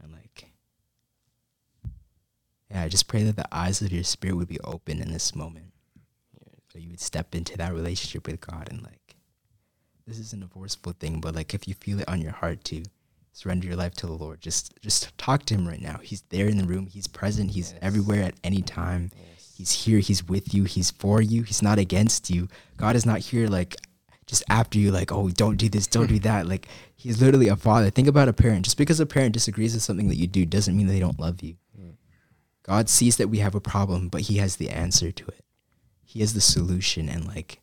[0.02, 0.50] And like
[2.70, 5.34] Yeah, I just pray that the eyes of your spirit would be open in this
[5.34, 5.72] moment.
[6.70, 9.16] So you would step into that relationship with God and like
[10.06, 12.82] this isn't a forceful thing, but like if you feel it on your heart to
[13.38, 15.98] surrender your life to the Lord, just just talk to him right now.
[16.02, 17.78] He's there in the room, he's present, he's Yes.
[17.82, 19.10] everywhere at any time.
[19.16, 19.52] Yes.
[19.56, 22.48] He's here, he's with you, he's for you, he's not against you.
[22.76, 23.76] God is not here like
[24.26, 26.46] just after you, like, oh, don't do this, don't do that.
[26.46, 27.88] Like, he's literally a father.
[27.90, 28.66] Think about a parent.
[28.66, 31.42] Just because a parent disagrees with something that you do doesn't mean they don't love
[31.42, 31.54] you.
[31.80, 31.94] Mm.
[32.62, 35.44] God sees that we have a problem, but he has the answer to it.
[36.04, 37.08] He has the solution.
[37.08, 37.62] And, like,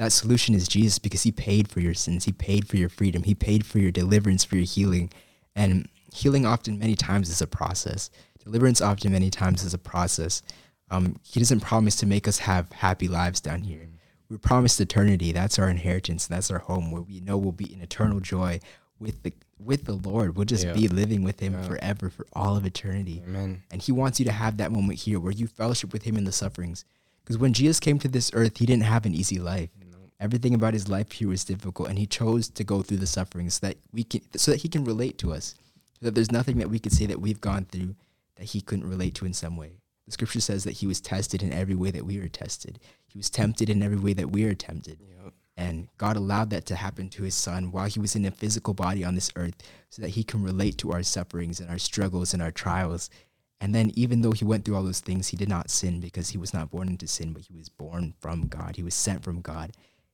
[0.00, 2.24] that solution is Jesus because he paid for your sins.
[2.24, 3.22] He paid for your freedom.
[3.22, 5.12] He paid for your deliverance, for your healing.
[5.54, 8.08] And healing often, many times, is a process.
[8.42, 10.40] Deliverance often, many times, is a process.
[10.90, 13.90] Um, he doesn't promise to make us have happy lives down here.
[14.30, 15.32] We're promised eternity.
[15.32, 16.26] That's our inheritance.
[16.26, 18.60] That's our home where we know we'll be in eternal joy
[18.98, 20.34] with the with the Lord.
[20.34, 20.72] We'll just Yeah.
[20.72, 21.68] be living with him Yeah.
[21.68, 23.22] forever for all of eternity.
[23.28, 23.64] Amen.
[23.70, 26.24] And he wants you to have that moment here where you fellowship with him in
[26.24, 26.86] the sufferings.
[27.22, 29.68] Because when Jesus came to this earth, he didn't have an easy life.
[30.20, 33.54] Everything about his life here was difficult, and he chose to go through the sufferings
[33.54, 35.54] so that we can, so that he can relate to us.
[35.98, 37.94] So that there's nothing that we could say that we've gone through
[38.36, 39.72] that he couldn't relate to in some way.
[40.06, 42.78] The scripture says that he was tested in every way that we were tested.
[43.06, 44.98] He was tempted in every way that we are tempted.
[45.00, 45.32] Yep.
[45.56, 48.72] And God allowed that to happen to his son while he was in a physical
[48.72, 49.54] body on this earth
[49.90, 53.10] so that he can relate to our sufferings and our struggles and our trials.
[53.60, 56.30] And then, even though he went through all those things, he did not sin because
[56.30, 58.76] he was not born into sin, but he was born from God.
[58.76, 59.72] He was sent from God.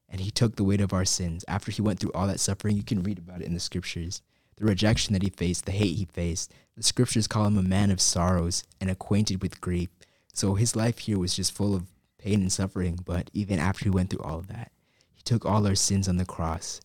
[0.09, 1.45] And he took the weight of our sins.
[1.49, 4.23] After he went through all that suffering, you can read about it in the scriptures.
[4.57, 6.53] The rejection that he faced, the hate he faced.
[6.77, 9.88] The scriptures call him a man of sorrows and acquainted with grief.
[10.33, 11.87] So his life here was just full of
[12.19, 13.01] pain and suffering.
[13.05, 14.71] But even after he went through all of that,
[15.14, 16.81] he took all our sins on the cross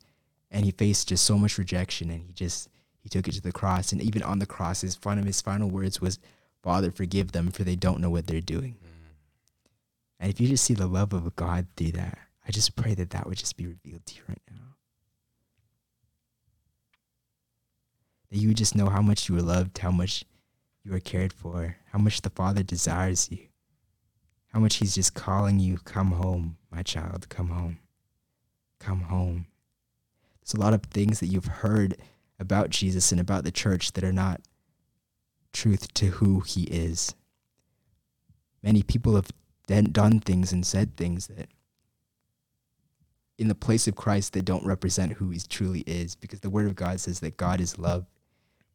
[0.52, 3.52] and he faced just so much rejection and he just he took it to the
[3.52, 6.20] cross and even on the cross his final his final words was
[6.62, 9.14] father forgive them for they don't know what they're doing mm.
[10.20, 13.10] and if you just see the love of god through that i just pray that
[13.12, 14.75] that would just be revealed to you right now
[18.30, 20.23] that you would just know how much you are loved how much
[20.84, 23.47] you are cared for how much the father desires you
[24.54, 27.80] how much he's just calling you come home my child come home
[28.80, 29.45] come home
[30.41, 31.95] there's a lot of things that you've heard
[32.39, 34.41] about Jesus and about the church that are not
[35.54, 37.13] truth to who he is.
[38.63, 39.30] Many people have
[39.67, 41.47] done things and said things that
[43.41, 46.67] in the place of Christ that don't represent who he truly is because the word
[46.67, 48.06] of God says that God is love.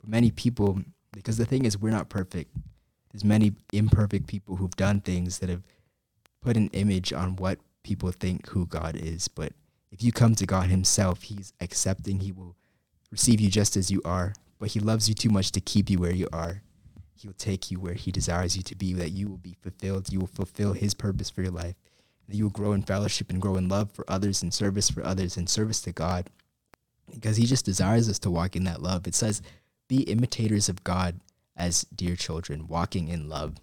[0.01, 0.81] But many people
[1.13, 2.55] because the thing is we're not perfect.
[3.13, 5.63] There's many imperfect people who've done things that have
[6.43, 9.53] put an image on what people think who God is, but
[9.93, 12.21] if you come to God Himself, He's accepting.
[12.21, 12.57] He will
[13.11, 15.99] receive you just as you are, but He loves you too much to keep you
[15.99, 16.63] where you are.
[17.15, 20.13] He'll take you where He desires you to be, that you will be fulfilled.
[20.13, 21.77] You will fulfill His purpose for your life.
[22.29, 25.05] That you will grow in fellowship and grow in love for others and service for
[25.05, 26.31] others and service to God.
[27.13, 29.07] Because He just desires us to walk in that love.
[29.07, 29.43] It says,
[29.89, 31.21] be imitators of God
[31.57, 33.57] as dear children, walking in love.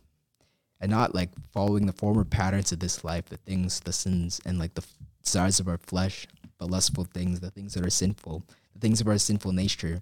[0.79, 4.59] And not like following the former patterns of this life, the things, the sins, and
[4.59, 4.85] like the
[5.23, 9.07] desires of our flesh, the lustful things, the things that are sinful, the things of
[9.07, 10.01] our sinful nature.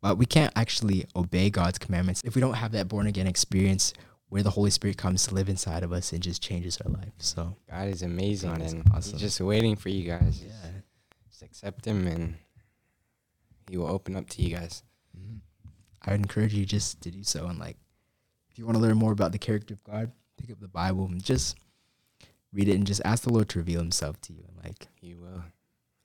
[0.00, 3.92] But we can't actually obey God's commandments if we don't have that born again experience
[4.28, 7.12] where the Holy Spirit comes to live inside of us and just changes our life.
[7.18, 9.12] So God is amazing, God is and awesome.
[9.12, 10.42] He's just waiting for you guys.
[10.44, 10.70] yeah.
[11.28, 12.36] Just accept Him, and
[13.70, 14.82] He will open up to you guys.
[15.16, 15.40] Mhm.
[16.02, 17.76] I would encourage you just to do so and like
[18.50, 21.06] if you want to learn more about the character of God, pick up the Bible
[21.06, 21.56] and just
[22.52, 25.14] read it and just ask the Lord to reveal himself to you and like He
[25.14, 25.42] will.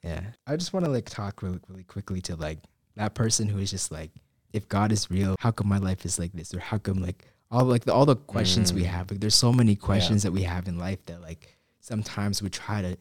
[0.04, 0.32] Yeah.
[0.48, 2.60] I just want to like talk really, really quickly to like
[2.96, 4.12] that person who is just like,
[4.52, 6.54] if God is real, how come my life is like this?
[6.54, 8.88] Or how come like all like the, all the questions we Mm.
[8.88, 9.12] have?
[9.12, 12.82] Like there's so many questions that we have in life that like sometimes we try
[12.82, 12.98] to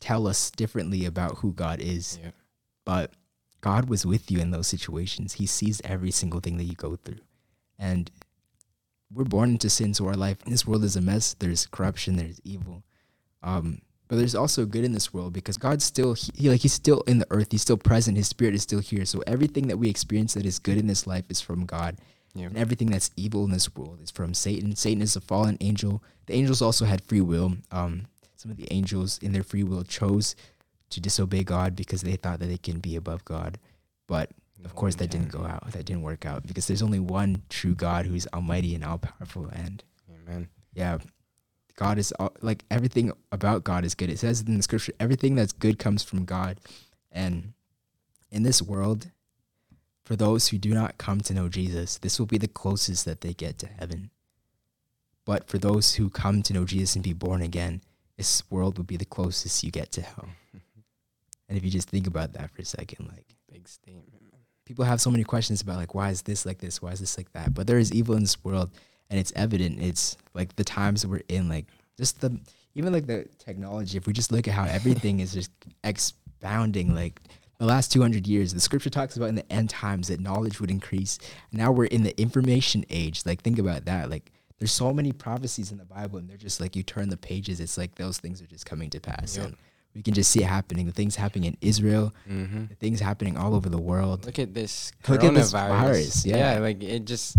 [0.00, 2.18] tell us differently about who God is.
[2.22, 2.30] Yeah.
[2.84, 3.12] But
[3.60, 5.34] God was with you in those situations.
[5.34, 7.20] He sees every single thing that you go through.
[7.78, 8.10] And
[9.12, 11.34] we're born into sin, so our life this world is a mess.
[11.34, 12.82] There's corruption, there's evil.
[13.42, 17.00] Um, but there's also good in this world because God's still he like he's still
[17.02, 17.48] in the earth.
[17.50, 18.16] He's still present.
[18.16, 19.04] His spirit is still here.
[19.06, 21.96] So everything that we experience that is good in this life is from God.
[22.34, 22.46] Yeah.
[22.46, 24.74] And everything that's evil in this world is from Satan.
[24.74, 26.02] Satan is a fallen angel.
[26.26, 27.56] The angels also had free will.
[27.70, 30.34] Um, some of the angels in their free will chose
[30.90, 33.58] to disobey God because they thought that they can be above God.
[34.06, 34.30] But
[34.64, 35.70] of course, that didn't go out.
[35.72, 39.48] That didn't work out because there's only one true God who's almighty and all powerful.
[39.52, 40.48] And Amen.
[40.74, 40.98] yeah,
[41.76, 44.10] God is all, like everything about God is good.
[44.10, 46.58] It says in the scripture, everything that's good comes from God.
[47.12, 47.52] And
[48.30, 49.10] in this world,
[50.04, 53.22] for those who do not come to know Jesus, this will be the closest that
[53.22, 54.10] they get to heaven.
[55.24, 57.80] But for those who come to know Jesus and be born again,
[58.16, 60.28] this world will be the closest you get to hell.
[61.46, 64.08] And if you just think about that for a second, like Big statement.
[64.64, 67.16] people have so many questions about like why is this like this why is this
[67.16, 68.70] like that but there is evil in this world
[69.10, 72.36] and it's evident it's like the times that we're in like just the
[72.74, 75.50] even like the technology if we just look at how everything is just
[75.84, 77.20] expounding like
[77.64, 80.70] the last 200 years the scripture talks about in the end times that knowledge would
[80.70, 81.18] increase
[81.52, 85.72] now we're in the information age like think about that like there's so many prophecies
[85.72, 88.42] in the bible and they're just like you turn the pages it's like those things
[88.42, 89.46] are just coming to pass Yep.
[89.46, 89.56] and
[89.94, 92.66] we can just see it happening the things happening in israel Mm-hmm.
[92.66, 95.68] the things happening all over the world Look at this Look at this coronavirus.
[95.80, 96.58] virus, yeah.
[96.58, 97.36] like it just,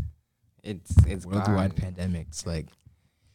[0.63, 1.93] it's it's worldwide gone.
[1.93, 2.45] pandemics.
[2.47, 2.67] Like,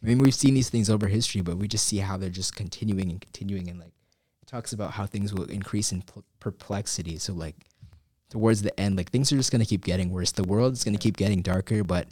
[0.03, 2.57] I mean, we've seen these things over history, but we just see how they're just
[2.57, 3.69] continuing and continuing.
[3.71, 3.93] And like,
[4.51, 7.19] talks about how things will increase in pl- perplexity.
[7.19, 7.55] So like,
[8.31, 10.33] towards the end, like things are just gonna keep getting worse.
[10.33, 12.09] The world is gonna keep getting darker, but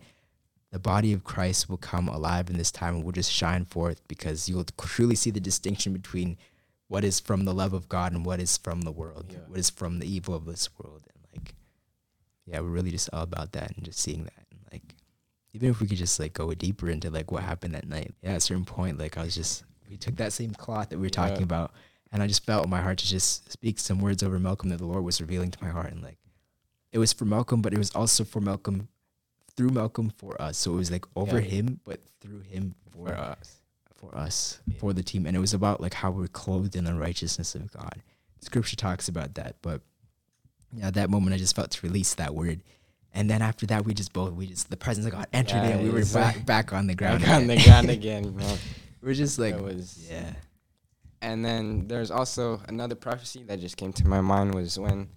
[0.71, 4.07] the body of Christ will come alive in this time and will just shine forth
[4.07, 6.37] because you'll truly see the distinction between
[6.89, 9.39] what is from the love of God and what is from the world, Yeah.
[9.47, 11.03] what is from the evil of this world.
[11.13, 11.55] And like,
[12.47, 14.47] yeah, we're really just all about that and just seeing that.
[14.51, 14.95] And like,
[15.53, 18.31] even if we could just like go deeper into like what happened that night, yeah,
[18.33, 21.07] at a certain point, like I was just, we took that same cloth that we
[21.07, 21.73] were talking about,
[22.13, 24.79] and I just felt in my heart to just speak some words over Malcolm that
[24.79, 25.93] the Lord was revealing to my heart.
[25.93, 26.19] And like,
[26.93, 28.89] it was for Malcolm, but it was also for Malcolm,
[29.57, 30.57] through Malcolm for us.
[30.57, 31.49] So it was like over Yeah.
[31.49, 33.57] him, but through him for, for us.
[33.97, 34.79] for us, Yeah.
[34.79, 35.27] for the team.
[35.27, 38.03] And it was about like how we're clothed in the righteousness of God.
[38.41, 39.57] Scripture talks about that.
[39.63, 39.83] But
[40.73, 42.63] yeah, at that moment, I just felt to release that word.
[43.13, 45.83] And then after that, we just both, we just, the presence of God entered in.
[45.83, 47.23] We were back, back on the ground.
[47.23, 48.59] Back on the ground again, man.
[49.03, 50.35] we're just like, was yeah.
[51.21, 55.09] And then there's also another prophecy that just came to my mind was when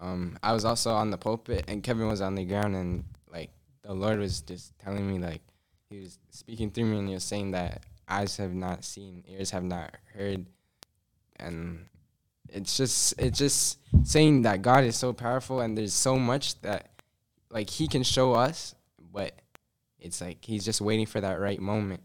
[0.00, 3.50] um, I was also on the pulpit and Kevin was on the ground and like
[3.82, 5.42] the Lord was just telling me like
[5.88, 9.50] he was speaking through me and he was saying that eyes have not seen, ears
[9.50, 10.46] have not heard,
[11.36, 11.86] and
[12.48, 16.90] it's just it's just saying that God is so powerful and there's so much that
[17.50, 18.74] like He can show us,
[19.12, 19.32] but
[19.98, 22.02] it's like He's just waiting for that right moment.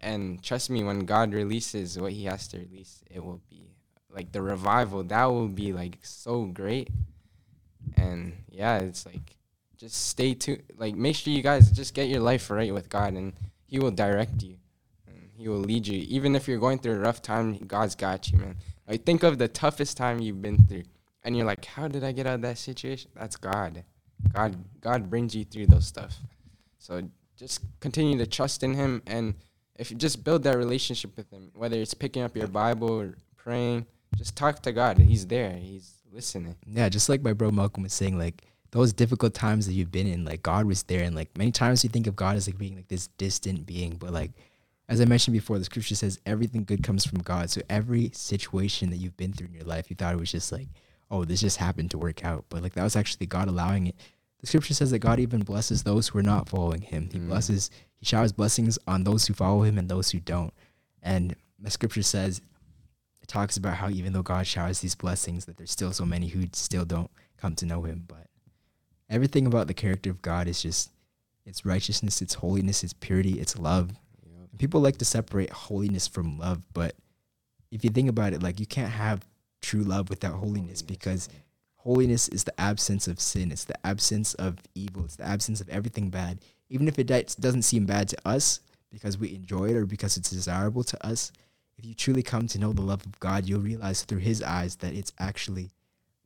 [0.00, 3.74] And trust me, when God releases what He has to release, it will be
[4.10, 5.02] like the revival.
[5.02, 6.88] That will be like so great.
[7.96, 9.36] And yeah, it's like
[9.76, 10.62] just stay tuned.
[10.76, 13.32] Like make sure you guys just get your life right with God, and
[13.66, 14.56] He will direct you.
[15.38, 16.04] He will lead you.
[16.08, 18.56] Even if you're going through a rough time, God's got you, man.
[18.88, 20.82] Like think of the toughest time you've been through,
[21.22, 23.84] and you're like, "How did I get out of that situation?" That's God.
[24.32, 26.18] God, God brings you through those stuff.
[26.78, 29.34] So just continue to trust in Him, and
[29.78, 33.14] if you just build that relationship with Him, whether it's picking up your Bible or
[33.36, 33.86] praying,
[34.16, 34.98] just talk to God.
[34.98, 35.52] He's there.
[35.52, 36.56] He's listening.
[36.66, 40.06] Yeah, just like my bro Malcolm was saying, like those difficult times that you've been
[40.06, 42.58] in, like God was there, and like many times you think of God as like
[42.58, 44.32] being like this distant being, but like
[44.88, 47.50] as I mentioned before, the scripture says everything good comes from God.
[47.50, 50.50] So every situation that you've been through in your life, you thought it was just
[50.50, 50.68] like,
[51.10, 53.96] oh, this just happened to work out, but like that was actually God allowing it.
[54.40, 57.08] The scripture says that God even blesses those who are not following Him.
[57.12, 57.26] He Mm.
[57.28, 60.54] blesses, He showers blessings on those who follow Him and those who don't.
[61.02, 62.40] And the scripture says
[63.20, 66.28] it talks about how even though God showers these blessings, that there's still so many
[66.28, 68.04] who still don't come to know Him.
[68.06, 68.28] But
[69.10, 70.90] everything about the character of God is just
[71.44, 73.90] it's righteousness, it's holiness, it's purity, it's love.
[74.50, 76.94] And people like to separate holiness from love, but
[77.70, 79.24] if you think about it, like you can't have
[79.62, 81.28] true love without holiness because
[81.88, 83.50] holiness is the absence of sin.
[83.50, 85.06] It's the absence of evil.
[85.06, 86.40] It's the absence of everything bad.
[86.68, 88.60] Even if it doesn't seem bad to us
[88.92, 91.32] because we enjoy it or because it's desirable to us,
[91.78, 94.76] if you truly come to know the love of God, you'll realize through His eyes
[94.76, 95.70] that it's actually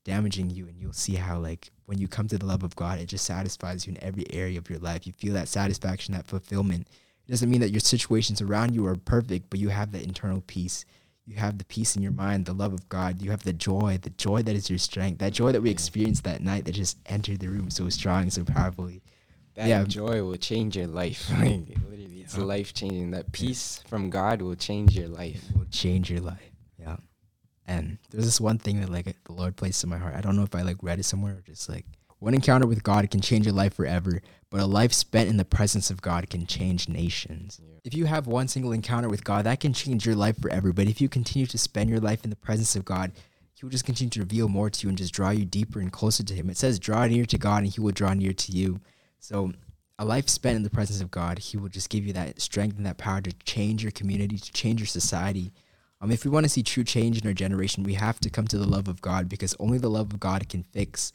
[0.03, 0.67] damaging you.
[0.67, 3.25] And you'll see how, like, when you come to the love of God, it just
[3.25, 5.07] satisfies you in every area of your life.
[5.07, 6.89] You feel that satisfaction, that fulfillment.
[7.29, 10.43] It doesn't mean that your situations around you are perfect, but you have that internal
[10.49, 10.85] peace.
[11.25, 13.23] You have the peace in your mind, the love of God.
[13.23, 16.25] You have the joy, the joy that is your strength, that joy that we experienced
[16.25, 19.03] that night that just entered the room so strong so powerfully.
[19.55, 19.85] that Yeah.
[19.85, 21.29] joy will change your life.
[21.39, 22.45] like literally, it's Yeah.
[22.45, 23.11] life changing.
[23.11, 25.45] That peace from God will change your life.
[25.55, 26.51] will change your life.
[26.79, 26.97] Yeah.
[27.67, 30.15] And there's this one thing that like the Lord placed in my heart.
[30.17, 31.85] I don't know if I like read it somewhere or just like
[32.23, 35.45] one encounter with God can change your life forever, but a life spent in the
[35.45, 37.61] presence of God can change nations.
[37.61, 37.81] Yeah.
[37.83, 40.73] If you have one single encounter with God, that can change your life forever.
[40.73, 43.11] But if you continue to spend your life in the presence of God,
[43.55, 45.91] He will just continue to reveal more to you and just draw you deeper and
[45.91, 46.49] closer to Him.
[46.49, 48.79] It says, draw near to God and He will draw near to you.
[49.19, 49.53] So,
[49.99, 52.77] a life spent in the presence of God, He will just give you that strength
[52.77, 55.51] and that power to change your community, to change your society.
[56.01, 58.47] Um, if we want to see true change in our generation, we have to come
[58.47, 61.13] to the love of God because only the love of God can fix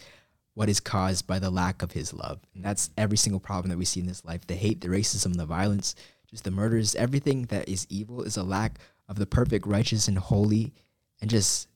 [0.57, 2.39] what is caused by the lack of His love.
[2.55, 5.37] And that's every single problem that we see in this life the hate, the racism,
[5.37, 5.93] the violence,
[6.27, 10.17] just the murders, everything that is evil is a lack of the perfect, righteous, and
[10.17, 10.73] holy,
[11.21, 11.67] and just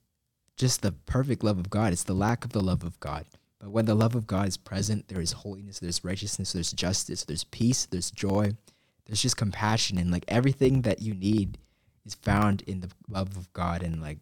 [0.57, 1.93] just the perfect love of God.
[1.93, 3.27] It's the lack of the love of God.
[3.59, 7.23] But when the love of God is present, there is holiness, there's righteousness, there's justice,
[7.23, 8.49] there's peace, there's joy,
[9.05, 11.59] there's just compassion, and like everything that you need
[12.03, 13.83] is found in the love of God.
[13.83, 14.17] And like,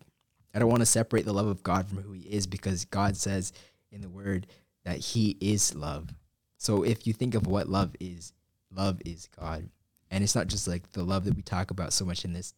[0.53, 3.16] I don't want to separate the love of God from who He is because God
[3.16, 3.53] says
[3.92, 4.48] in the Word
[4.86, 6.10] that He is love.
[6.58, 8.34] So if you think of what love is,
[8.76, 9.70] love is God.
[10.12, 12.54] And it's not just like the love that we talk about so much in this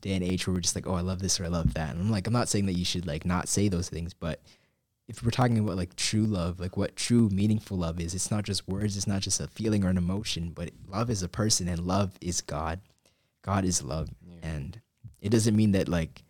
[0.00, 1.90] day and age where we're just like, oh, I love this or I love that.
[1.90, 4.40] And I'm like, I'm not saying that you should like not say those things, but
[5.08, 8.44] if we're talking about like true love, like what true meaningful love is, it's not
[8.44, 11.68] just words, it's not just a feeling or an emotion, but love is a person
[11.68, 12.80] and love is God.
[13.42, 14.10] God is love.
[14.22, 14.36] Yeah.
[14.42, 14.80] And
[15.20, 16.22] it doesn't mean that like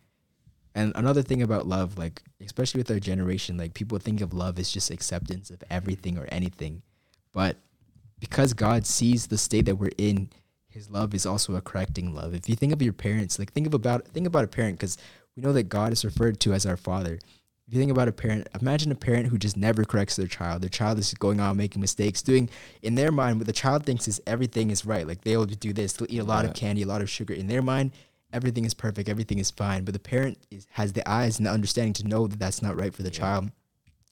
[0.74, 4.58] and another thing about love, like especially with our generation, like people think of love
[4.58, 6.82] as just acceptance of everything or anything.
[7.32, 7.56] But
[8.20, 10.30] because God sees the state that we're in,
[10.68, 12.34] his love is also a correcting love.
[12.34, 14.96] If you think of your parents, like think of about think about a parent because
[15.36, 17.18] we know that God is referred to as our father.
[17.66, 20.62] If you think about a parent, imagine a parent who just never corrects their child.
[20.62, 22.48] Their child is going on making mistakes, doing
[22.80, 25.06] in their mind what the child thinks is everything is right.
[25.06, 27.34] Like they'll do this, they'll eat a lot of candy, a lot of sugar.
[27.34, 27.92] In their mind,
[28.33, 29.85] everything is perfect, everything is fine.
[29.85, 32.76] But the parent is, has the eyes and the understanding to know that that's not
[32.79, 33.18] right for the Yeah.
[33.18, 33.51] child.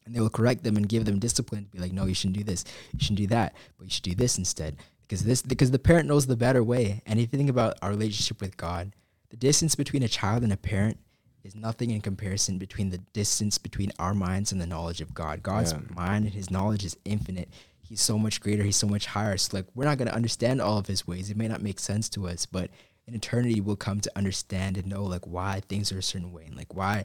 [0.04, 2.36] And they will correct them and give them discipline to be like, no, you shouldn't
[2.38, 4.76] do this, you shouldn't do that, but you should do this instead.
[5.02, 7.02] Because this, because the parent knows the better way.
[7.06, 8.94] And if you think about our relationship with God,
[9.30, 10.98] the distance between a child and a parent
[11.44, 15.42] is nothing in comparison between the distance between our minds and the knowledge of God.
[15.42, 15.80] God's Yeah.
[15.94, 17.48] mind and his knowledge is infinite.
[17.82, 19.36] He's so much greater, he's so much higher.
[19.36, 21.30] So like we're not gonna understand all of his ways.
[21.30, 22.70] It may not make sense to us, but
[23.06, 26.44] in eternity we'll come to understand and know like why things are a certain way
[26.46, 27.04] and like why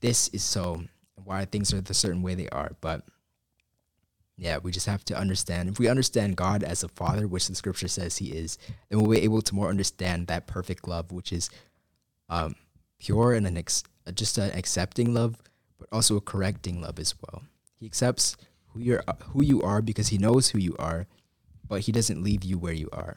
[0.00, 0.84] this is so
[1.24, 2.72] why things are the certain way they are.
[2.80, 3.02] But
[4.36, 5.68] yeah, we just have to understand.
[5.68, 9.10] If we understand God as a father, which the scripture says he is, then we'll
[9.10, 11.50] be able to more understand that perfect love, which is
[12.28, 12.54] um,
[12.98, 13.84] pure and an ex-
[14.14, 15.40] just an accepting love,
[15.78, 17.42] but also a correcting love as well.
[17.78, 18.36] He accepts
[18.72, 21.06] who you're, who you are because he knows who you are,
[21.66, 23.16] but he doesn't leave you where you are.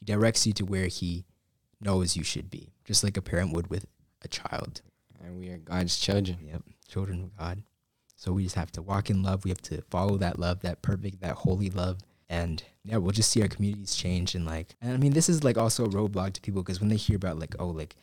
[0.00, 1.24] He directs you to where he
[1.80, 3.86] knows you should be, just like a parent would with
[4.22, 4.82] a child.
[5.22, 6.38] And we are God's children.
[6.42, 7.62] Yep, children of God.
[8.16, 9.44] So we just have to walk in love.
[9.44, 12.00] We have to follow that love, that perfect, that holy love.
[12.28, 14.34] And yeah, we'll just see our communities change.
[14.34, 16.90] And like, and I mean, this is like also a roadblock to people because when
[16.90, 17.96] they hear about like, oh, like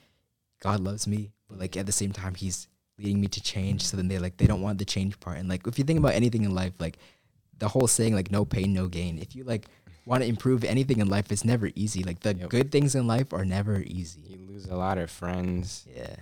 [0.62, 2.68] God loves me, but like at the same time, He's
[2.98, 3.84] leading me to change.
[3.84, 5.38] So then they like, they don't want the change part.
[5.38, 6.98] And like, if you think about anything in life, like
[7.60, 9.20] the whole saying, like, no pain, no gain.
[9.20, 9.68] If you like
[10.08, 12.04] want to improve anything in life, it's never easy.
[12.04, 12.50] Like the Yep.
[12.50, 14.22] good things in life are never easy.
[14.22, 15.86] You lose a lot of friends.
[15.94, 16.16] Yeah.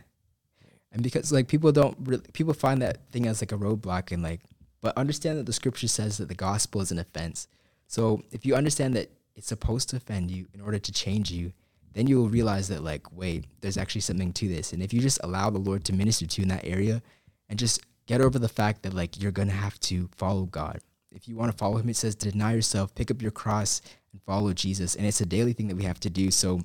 [0.91, 4.23] And because like people don't really people find that thing as like a roadblock and
[4.23, 4.41] like
[4.81, 7.47] but understand that the scripture says that the gospel is an offense.
[7.87, 11.51] So if you understand that it's supposed to offend you in order to change you,
[11.93, 14.73] then you will realize that like wait, there's actually something to this.
[14.73, 17.01] And if you just allow the Lord to minister to you in that area
[17.49, 20.79] and just get over the fact that like you're going to have to follow God.
[21.15, 24.21] If you want to follow him, it says deny yourself, pick up your cross and
[24.23, 24.95] follow Jesus.
[24.95, 26.29] And it's a daily thing that we have to do.
[26.29, 26.61] So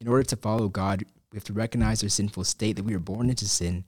[0.00, 3.00] in order to follow God, we have to recognize our sinful state, that we were
[3.00, 3.84] born into sin,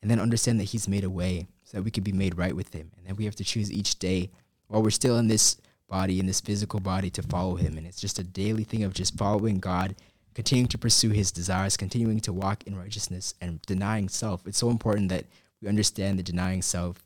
[0.00, 2.54] and then understand that He's made a way so that we could be made right
[2.54, 2.90] with Him.
[2.96, 4.30] And then we have to choose each day
[4.68, 5.56] while we're still in this
[5.88, 7.76] body, in this physical body, to follow Him.
[7.76, 9.96] And it's just a daily thing of just following God,
[10.34, 14.46] continuing to pursue His desires, continuing to walk in righteousness, and denying self.
[14.46, 15.26] It's so important that
[15.60, 17.02] we understand that denying self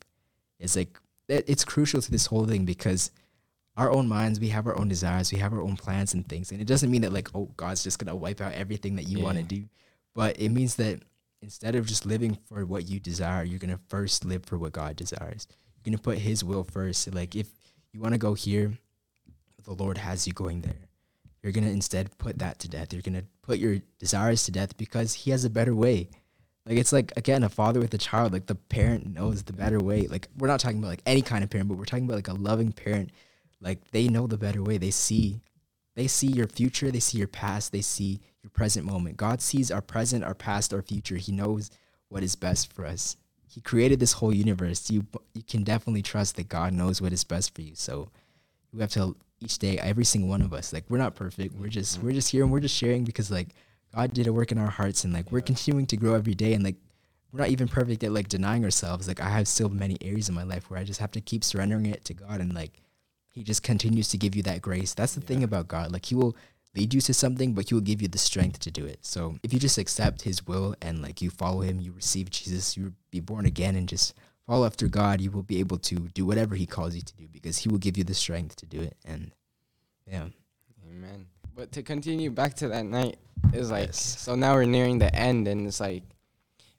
[0.59, 0.99] is like,
[1.47, 3.11] it's crucial to this whole thing because
[3.75, 6.51] our own minds, we have our own desires, we have our own plans and things.
[6.51, 9.19] And it doesn't mean that like, oh, God's just gonna wipe out everything that you
[9.19, 9.65] want to do.
[10.13, 11.01] But it means that
[11.41, 14.95] instead of just living for what you desire, you're gonna first live for what God
[14.95, 15.47] desires.
[15.75, 17.13] You're gonna put his will first.
[17.13, 17.47] Like if
[17.91, 18.77] you wanna go here,
[19.63, 20.87] the Lord has you going there.
[21.41, 22.93] You're gonna instead put that to death.
[22.93, 26.09] You're gonna put your desires to death because he has a better way.
[26.65, 28.33] Like it's like again a father with a child.
[28.33, 30.07] Like the parent knows the better way.
[30.07, 32.27] Like we're not talking about like any kind of parent, but we're talking about like
[32.29, 33.11] a loving parent
[33.63, 34.77] like they know the better way.
[34.77, 35.41] They see
[35.95, 39.15] they see your future, they see your past, they see your present moment.
[39.15, 41.17] God sees our present, our past, our future.
[41.17, 41.69] He knows
[42.09, 43.15] what is best for us.
[43.47, 44.89] He created this whole universe.
[44.89, 47.75] You you can definitely trust that God knows what is best for you.
[47.75, 48.09] So
[48.73, 50.73] we have to each day, every single one of us.
[50.73, 51.55] Like we're not perfect.
[51.55, 53.49] We're just we're just here and we're just sharing because like
[53.95, 56.53] God did a work in our hearts and like we're continuing to grow every day
[56.53, 56.75] and like
[57.31, 59.07] we're not even perfect at like denying ourselves.
[59.07, 61.43] Like I have still many areas in my life where I just have to keep
[61.43, 62.81] surrendering it to God and like
[63.29, 64.93] he just continues to give you that grace.
[64.93, 65.27] That's the yeah.
[65.27, 65.91] thing about God.
[65.91, 66.35] Like he will
[66.75, 68.99] lead you to something, but he will give you the strength to do it.
[69.01, 72.77] So if you just accept his will and like you follow him, you receive Jesus,
[72.77, 74.15] you be born again and just
[74.47, 77.27] follow after God, you will be able to do whatever he calls you to do
[77.31, 78.95] because he will give you the strength to do it.
[79.05, 79.31] And
[80.07, 80.27] yeah.
[80.89, 81.27] Amen.
[81.55, 83.17] But to continue back to that night,
[83.51, 84.19] is like yes.
[84.19, 86.03] so now we're nearing the end and it's like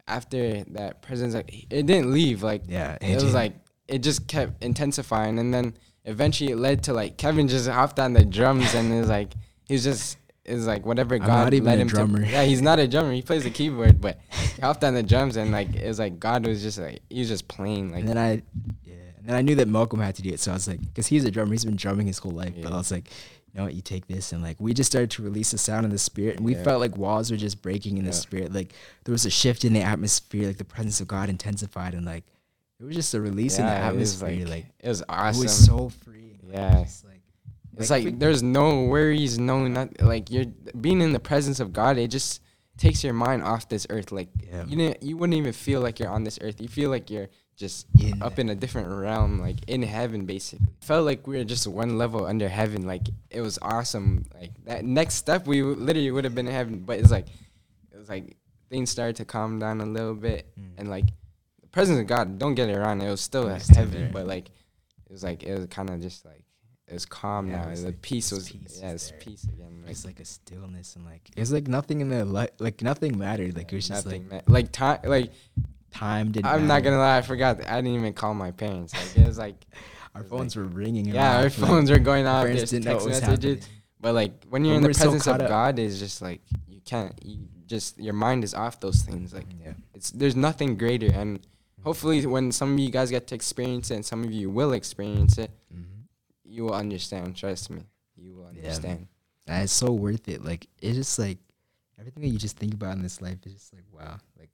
[0.08, 3.54] after that presence like it didn't leave like yeah it, it was like
[3.86, 8.12] it just kept intensifying and then eventually it led to like Kevin just hopped on
[8.12, 9.32] the drums and is like
[9.66, 12.20] he's just is like whatever God led him drummer.
[12.20, 12.26] to.
[12.26, 13.12] Yeah, he's not a drummer.
[13.12, 16.18] He plays the keyboard, but he hopped on the drums and like it was like
[16.18, 18.00] God was just like he was just playing like.
[18.00, 18.42] And then I,
[18.84, 20.80] yeah, and then I knew that Malcolm had to do it, so I was like,
[20.80, 22.52] because he's a drummer, he's been drumming his whole life.
[22.54, 22.64] Yeah.
[22.64, 23.08] But I was like,
[23.62, 25.98] what, you take this and like we just started to release the sound of the
[25.98, 26.64] spirit, and we yeah.
[26.64, 28.10] felt like walls were just breaking in yeah.
[28.10, 28.52] the spirit.
[28.52, 28.74] Like
[29.04, 32.24] there was a shift in the atmosphere, like the presence of God intensified, and like
[32.80, 34.30] it was just a release in the atmosphere.
[34.30, 35.42] It like, like it was awesome.
[35.42, 36.24] It was so free
[36.54, 36.80] yeah.
[36.80, 37.20] It's like,
[37.76, 40.46] it's like, like there's no worries, no not like you're
[40.80, 41.98] being in the presence of God.
[41.98, 42.40] It just
[42.76, 44.12] takes your mind off this earth.
[44.12, 44.64] Like yeah.
[44.66, 46.60] you didn't, you wouldn't even feel like you're on this earth.
[46.60, 50.66] You feel like you're just in up in a different realm, like in heaven, basically.
[50.80, 52.86] Felt like we were just one level under heaven.
[52.86, 54.26] Like it was awesome.
[54.38, 56.80] Like that next step, we literally would have been in heaven.
[56.80, 57.28] But it's like,
[57.92, 58.36] it was like
[58.70, 60.70] things started to calm down a little bit, mm.
[60.78, 61.06] and like
[61.60, 62.38] the presence of God.
[62.38, 63.00] Don't get it wrong.
[63.00, 66.44] It was still heaven, but like it was like it was kind of just like
[66.86, 67.70] it was calm yeah, now.
[67.70, 69.80] Was the like peace was peace yeah, it's peace again.
[69.82, 73.16] Like, it's like a stillness and like it's like nothing in the li- like nothing
[73.16, 73.56] mattered.
[73.56, 75.32] Like it was just like ma- like time like
[75.94, 76.46] time didn't.
[76.46, 76.66] I'm matter.
[76.66, 77.64] not gonna lie, I forgot.
[77.66, 78.94] I didn't even call my parents.
[78.94, 79.64] Like it was like
[80.14, 81.06] our was phones like, were ringing.
[81.06, 82.44] Yeah, our phones like, were going off.
[82.44, 83.68] There's text messages.
[84.00, 86.80] But like when you're when in the presence so of God, is just like you
[86.84, 87.12] can't.
[87.24, 89.32] You just your mind is off those things.
[89.32, 91.40] Like yeah, it's there's nothing greater and
[91.84, 94.72] hopefully when some of you guys get to experience it and some of you will
[94.72, 96.00] experience it mm-hmm.
[96.44, 97.82] you will understand trust me
[98.16, 99.06] you will understand
[99.46, 101.38] yeah, it's so worth it like it's just like
[102.00, 104.50] everything that you just think about in this life is just like wow like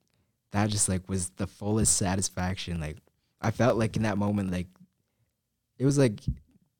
[0.51, 2.97] that just like was the fullest satisfaction like
[3.41, 4.67] i felt like in that moment like
[5.77, 6.19] it was like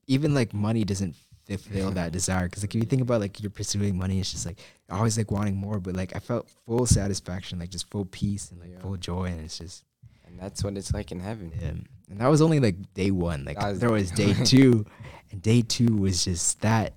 [0.06, 1.14] even like money doesn't
[1.46, 4.46] fulfill that desire because like if you think about like you're pursuing money it's just
[4.46, 4.60] like
[4.90, 8.60] always like wanting more but like i felt full satisfaction like just full peace and
[8.60, 8.78] like yeah.
[8.78, 9.84] full joy and it's just
[10.32, 11.52] and that's what it's like in heaven.
[11.60, 11.68] Yeah.
[11.68, 13.44] And that was only like day one.
[13.44, 14.84] Like was there was day two,
[15.30, 16.94] and day two was just that.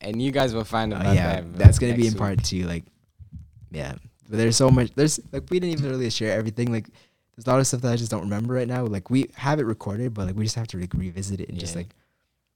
[0.00, 1.06] And you guys will find out.
[1.06, 2.66] Uh, yeah, that that's gonna be in part two.
[2.66, 2.84] Like,
[3.70, 3.94] yeah,
[4.28, 4.92] but there's so much.
[4.94, 6.72] There's like we didn't even really share everything.
[6.72, 6.88] Like,
[7.34, 8.84] there's a lot of stuff that I just don't remember right now.
[8.84, 11.56] Like we have it recorded, but like we just have to like revisit it and
[11.56, 11.60] yeah.
[11.60, 11.88] just like,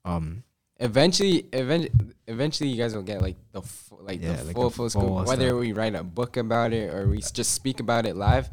[0.04, 0.42] um,
[0.78, 1.92] eventually, eventually,
[2.26, 5.26] eventually, you guys will get like the f- like yeah, the like full full scope.
[5.26, 5.60] Whether stuff.
[5.60, 8.48] we write a book about it or we just speak about it live,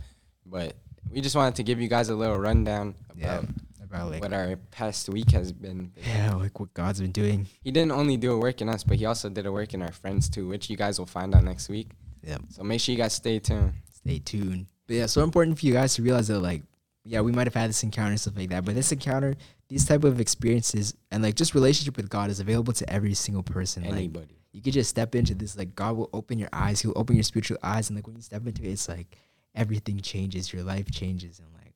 [0.46, 0.74] but
[1.10, 3.50] we just wanted to give you guys a little rundown about, yeah,
[3.84, 5.92] about like what our past week has been.
[6.06, 7.48] Yeah, like what God's been doing.
[7.64, 9.82] He didn't only do a work in us, but he also did a work in
[9.82, 11.92] our friends too, which you guys will find out next week.
[12.24, 12.38] Yeah.
[12.50, 13.74] So make sure you guys stay tuned.
[13.94, 14.68] Stay tuned.
[14.88, 16.64] But yeah, so important for you guys to realize that like,
[17.04, 19.36] yeah, we might have had this encounter and stuff like that, but this encounter,
[19.70, 23.44] these type of experiences and like just relationship with God is available to every single
[23.44, 23.84] person.
[23.84, 24.28] Anybody.
[24.28, 27.16] Like, you could just step into this, like God will open your eyes, He'll open
[27.16, 29.16] your spiritual eyes, and like when you step into it, it's like
[29.54, 31.74] everything changes, your life changes, and like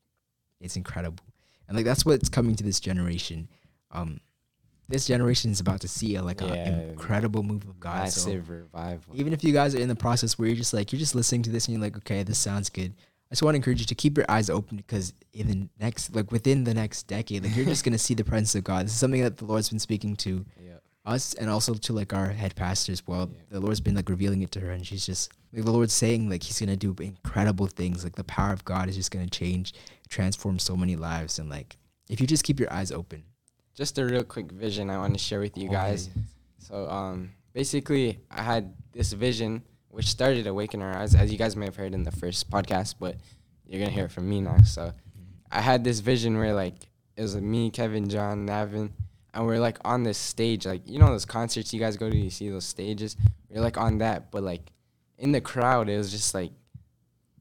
[0.60, 1.24] it's incredible.
[1.68, 3.48] And like that's what's coming to this generation.
[3.92, 4.20] Um,
[4.92, 8.04] this generation is about to see a, like yeah, an incredible move of God.
[8.04, 9.16] Massive so revival.
[9.16, 11.44] Even if you guys are in the process where you're just like you're just listening
[11.44, 12.94] to this and you're like, okay, this sounds good.
[13.32, 16.14] I just want to encourage you to keep your eyes open because in the next,
[16.14, 18.86] like within the next decade, like you're just gonna see the presence of God.
[18.86, 20.74] This is something that the Lord's been speaking to yeah.
[21.06, 23.30] us and also to like our head pastor as well.
[23.32, 23.40] Yeah.
[23.50, 26.30] The Lord's been like revealing it to her, and she's just like the Lord's saying
[26.30, 28.04] like He's gonna do incredible things.
[28.04, 29.76] Like the power of God is just gonna change,
[30.10, 31.78] transform so many lives, and like
[32.10, 33.24] if you just keep your eyes open.
[33.82, 36.08] Just a real quick vision I want to share with you guys.
[36.60, 41.56] So um, basically, I had this vision which started Awake and Arise, as you guys
[41.56, 43.16] may have heard in the first podcast, but
[43.66, 44.58] you're gonna hear it from me now.
[44.66, 44.92] So mm-hmm.
[45.52, 46.76] I had this vision where like
[47.18, 48.92] it was me, Kevin, John, Navin,
[49.34, 52.16] and we're like on this stage, like you know those concerts you guys go to,
[52.16, 53.18] you see those stages.
[53.50, 54.72] We're like on that, but like
[55.18, 56.52] in the crowd, it was just like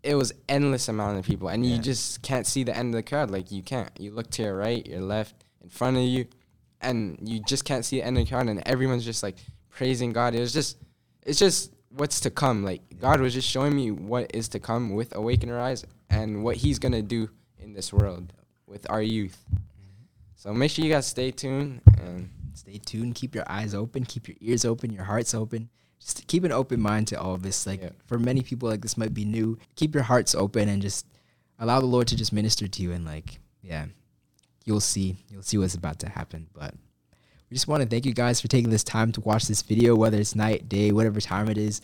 [0.03, 1.76] it was endless amount of people, and yeah.
[1.76, 3.30] you just can't see the end of the crowd.
[3.30, 3.91] Like you can't.
[4.01, 6.27] You look to your right, your left, in front of you,
[6.81, 9.37] and you just can't see the end of the crowd, and everyone's just like
[9.69, 10.35] praising God.
[10.35, 10.79] It was just,
[11.25, 12.65] it's just what's to come.
[12.65, 16.43] Like God was just showing me what is to come with Awake and Arise and
[16.45, 18.33] what He's gonna do in this world
[18.67, 19.45] with our youth.
[20.37, 23.15] So make sure you guys stay tuned and Stay tuned.
[23.15, 24.05] Keep your eyes open.
[24.05, 24.93] Keep your ears open.
[24.93, 25.71] Your hearts open.
[25.99, 27.67] Just keep an open mind to all of this.
[27.67, 27.91] Like Yeah.
[28.07, 29.57] for many people, like this might be new.
[29.77, 31.07] Keep your hearts open and just
[31.59, 32.93] allow the Lord to just minister to you.
[32.93, 33.87] And like, yeah,
[34.71, 35.16] you'll see.
[35.29, 36.47] You'll see what's about to happen.
[36.55, 36.75] But
[37.51, 39.97] we just want to thank you guys for taking this time to watch this video,
[39.97, 41.81] whether it's night, day, whatever time it is.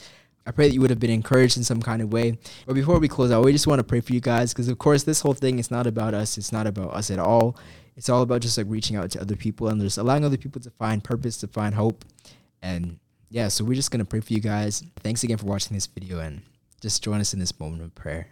[0.46, 2.38] I pray that you would have been encouraged in some kind of way.
[2.64, 4.78] But before we close out, we just want to pray for you guys because, of
[4.78, 6.38] course, this whole thing is not about us.
[6.38, 7.58] It's not about us at all.
[7.96, 10.60] It's all about just like reaching out to other people and just allowing other people
[10.60, 12.04] to find purpose, to find hope.
[12.62, 14.84] And yeah, so we're just going to pray for you guys.
[15.00, 16.42] Thanks again for watching this video and
[16.80, 18.28] just join us in this moment of prayer.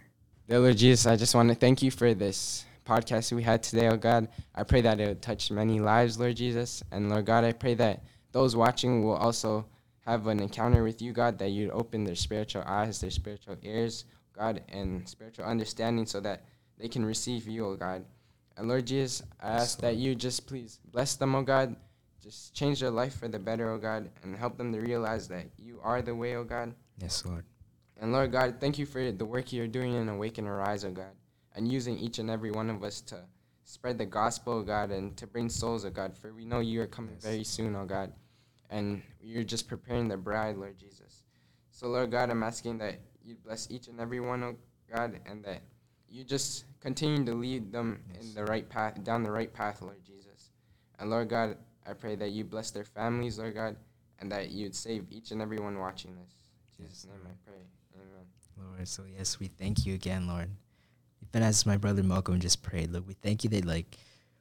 [0.47, 3.87] Dear Lord Jesus, I just want to thank you for this podcast we had today,
[3.87, 4.27] oh God.
[4.53, 6.83] I pray that it would touch many lives, Lord Jesus.
[6.91, 9.65] And Lord God, I pray that those watching will also
[10.05, 14.05] have an encounter with you, God, that you'd open their spiritual eyes, their spiritual ears,
[14.33, 16.43] God, and spiritual understanding so that
[16.77, 18.05] they can receive you, oh God.
[18.57, 21.75] And Lord Jesus, I ask that you just please bless them, oh God.
[22.21, 25.45] Just change their life for the better, oh God, and help them to realize that
[25.57, 26.73] you are the way, oh God.
[26.99, 27.45] Yes, Lord.
[27.99, 30.91] And Lord God, thank you for the work you're doing in Awake and Arise, oh
[30.91, 31.13] God,
[31.55, 33.21] and using each and every one of us to
[33.63, 36.81] spread the gospel, oh God, and to bring souls, oh God, for we know you
[36.81, 37.23] are coming Yes.
[37.23, 38.11] very soon, oh God,
[38.69, 41.23] and you're just preparing the bride, Lord Jesus.
[41.71, 44.55] So, Lord God, I'm asking that you bless each and every one, oh
[44.93, 45.61] God, and that
[46.09, 48.23] you just continue to lead them Yes.
[48.23, 50.51] in the right path, down the right path, Lord Jesus.
[50.99, 53.75] And Lord God, I pray that you bless their families, Lord God,
[54.19, 56.35] and that you'd save each and every one watching this.
[56.79, 57.61] In Jesus' name I pray.
[57.95, 58.25] Amen.
[58.77, 60.49] Lord, so yes, we thank you again, Lord.
[61.35, 63.97] Even as my brother Malcolm just prayed, Lord, we thank you that, like,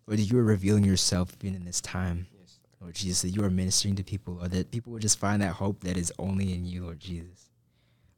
[0.07, 2.29] Lord, that you are revealing yourself even in this time.
[2.39, 2.61] Yes.
[2.81, 5.55] Lord Jesus, that you are ministering to people, or that people would just find that
[5.55, 7.51] hope that is only in you, Lord Jesus.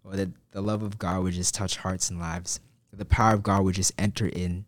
[0.04, 2.60] Or that the love of God would just touch hearts and lives.
[2.92, 4.66] The power of God would just enter in,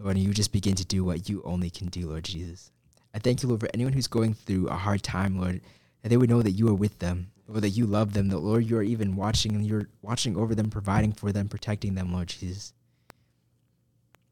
[0.00, 2.72] Lord, and you just begin to do what you only can do, Lord Jesus.
[3.14, 5.60] I thank you, Lord, for anyone who's going through a hard time, Lord,
[6.02, 8.38] that they would know that you are with them, Lord, that you love them, that,
[8.38, 12.12] Lord, you are even watching and you're watching over them, providing for them, protecting them,
[12.12, 12.72] Lord Jesus.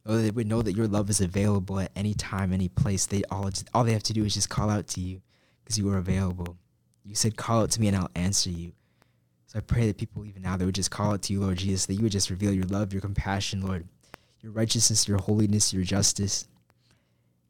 [0.07, 3.07] Lord, they would know that your love is available at any time, any place.
[3.07, 5.23] They all all they have to do is just call out to you
[5.63, 6.59] because you are available.
[7.05, 8.73] You said, "Call out to me, and I'll answer you."
[9.47, 11.59] So I pray that people even now they would just call out to you, Lord
[11.59, 13.87] Jesus, that you would just reveal your love, your compassion, Lord,
[14.43, 16.47] your righteousness, your holiness, your justice,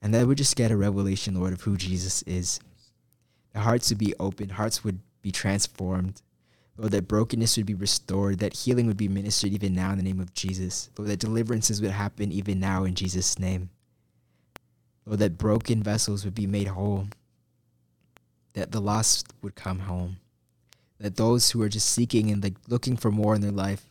[0.01, 2.61] and that would just get a revelation, Lord, of who Jesus is.
[3.53, 6.21] The hearts would be open, hearts would be transformed.
[6.77, 10.05] Lord, that brokenness would be restored, that healing would be ministered even now in the
[10.05, 10.91] name of Jesus.
[10.99, 13.71] Lord, that deliverances would happen even now in Jesus' name.
[15.07, 17.09] Lord, that broken vessels would be made whole,
[18.55, 20.17] that the lost would come home,
[20.99, 23.87] that those who are just seeking and like looking for more in their life,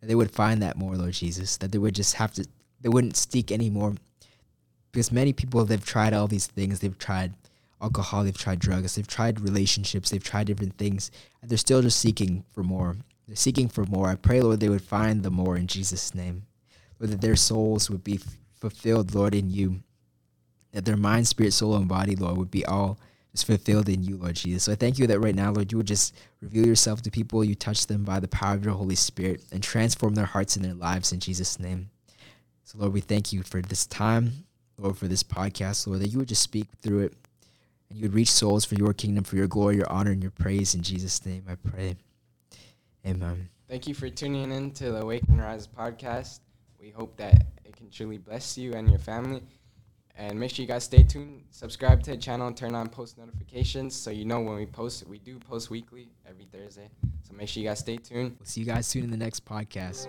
[0.00, 2.46] that they would find that more, Lord Jesus, that they would just have to,
[2.80, 3.94] they wouldn't seek anymore.
[4.92, 6.80] Because many people, they've tried all these things.
[6.80, 7.32] They've tried
[7.80, 11.10] alcohol, they've tried drugs, they've tried relationships, they've tried different things,
[11.40, 12.96] and they're still just seeking for more.
[13.26, 14.08] They're seeking for more.
[14.08, 16.42] I pray, Lord, they would find the more in Jesus' name.
[16.98, 19.82] Lord, that their souls would be f- fulfilled, Lord, in you.
[20.72, 22.98] That their mind, spirit, soul, and body, Lord, would be all
[23.32, 24.64] just fulfilled in you, Lord Jesus.
[24.64, 27.44] So I thank you that right now, Lord, you would just reveal yourself to people.
[27.44, 30.64] You touch them by the power of your Holy Spirit and transform their hearts and
[30.64, 31.90] their lives in Jesus' name.
[32.64, 34.44] So, Lord, we thank you for this time,
[34.78, 37.14] Lord, for this podcast, Lord, that you would just speak through it
[37.90, 40.30] and you would reach souls for your kingdom, for your glory, your honor, and your
[40.30, 40.74] praise.
[40.74, 41.96] In Jesus' name, I pray.
[43.06, 43.48] Amen.
[43.68, 46.40] Thank you for tuning in to the Awake and Arise podcast.
[46.80, 49.42] We hope that it can truly bless you and your family.
[50.16, 53.16] And make sure you guys stay tuned, subscribe to the channel, and turn on post
[53.16, 55.06] notifications so you know when we post.
[55.06, 56.90] We do post weekly every Thursday.
[57.22, 58.36] So make sure you guys stay tuned.
[58.38, 60.08] We'll see you guys soon in the next podcast.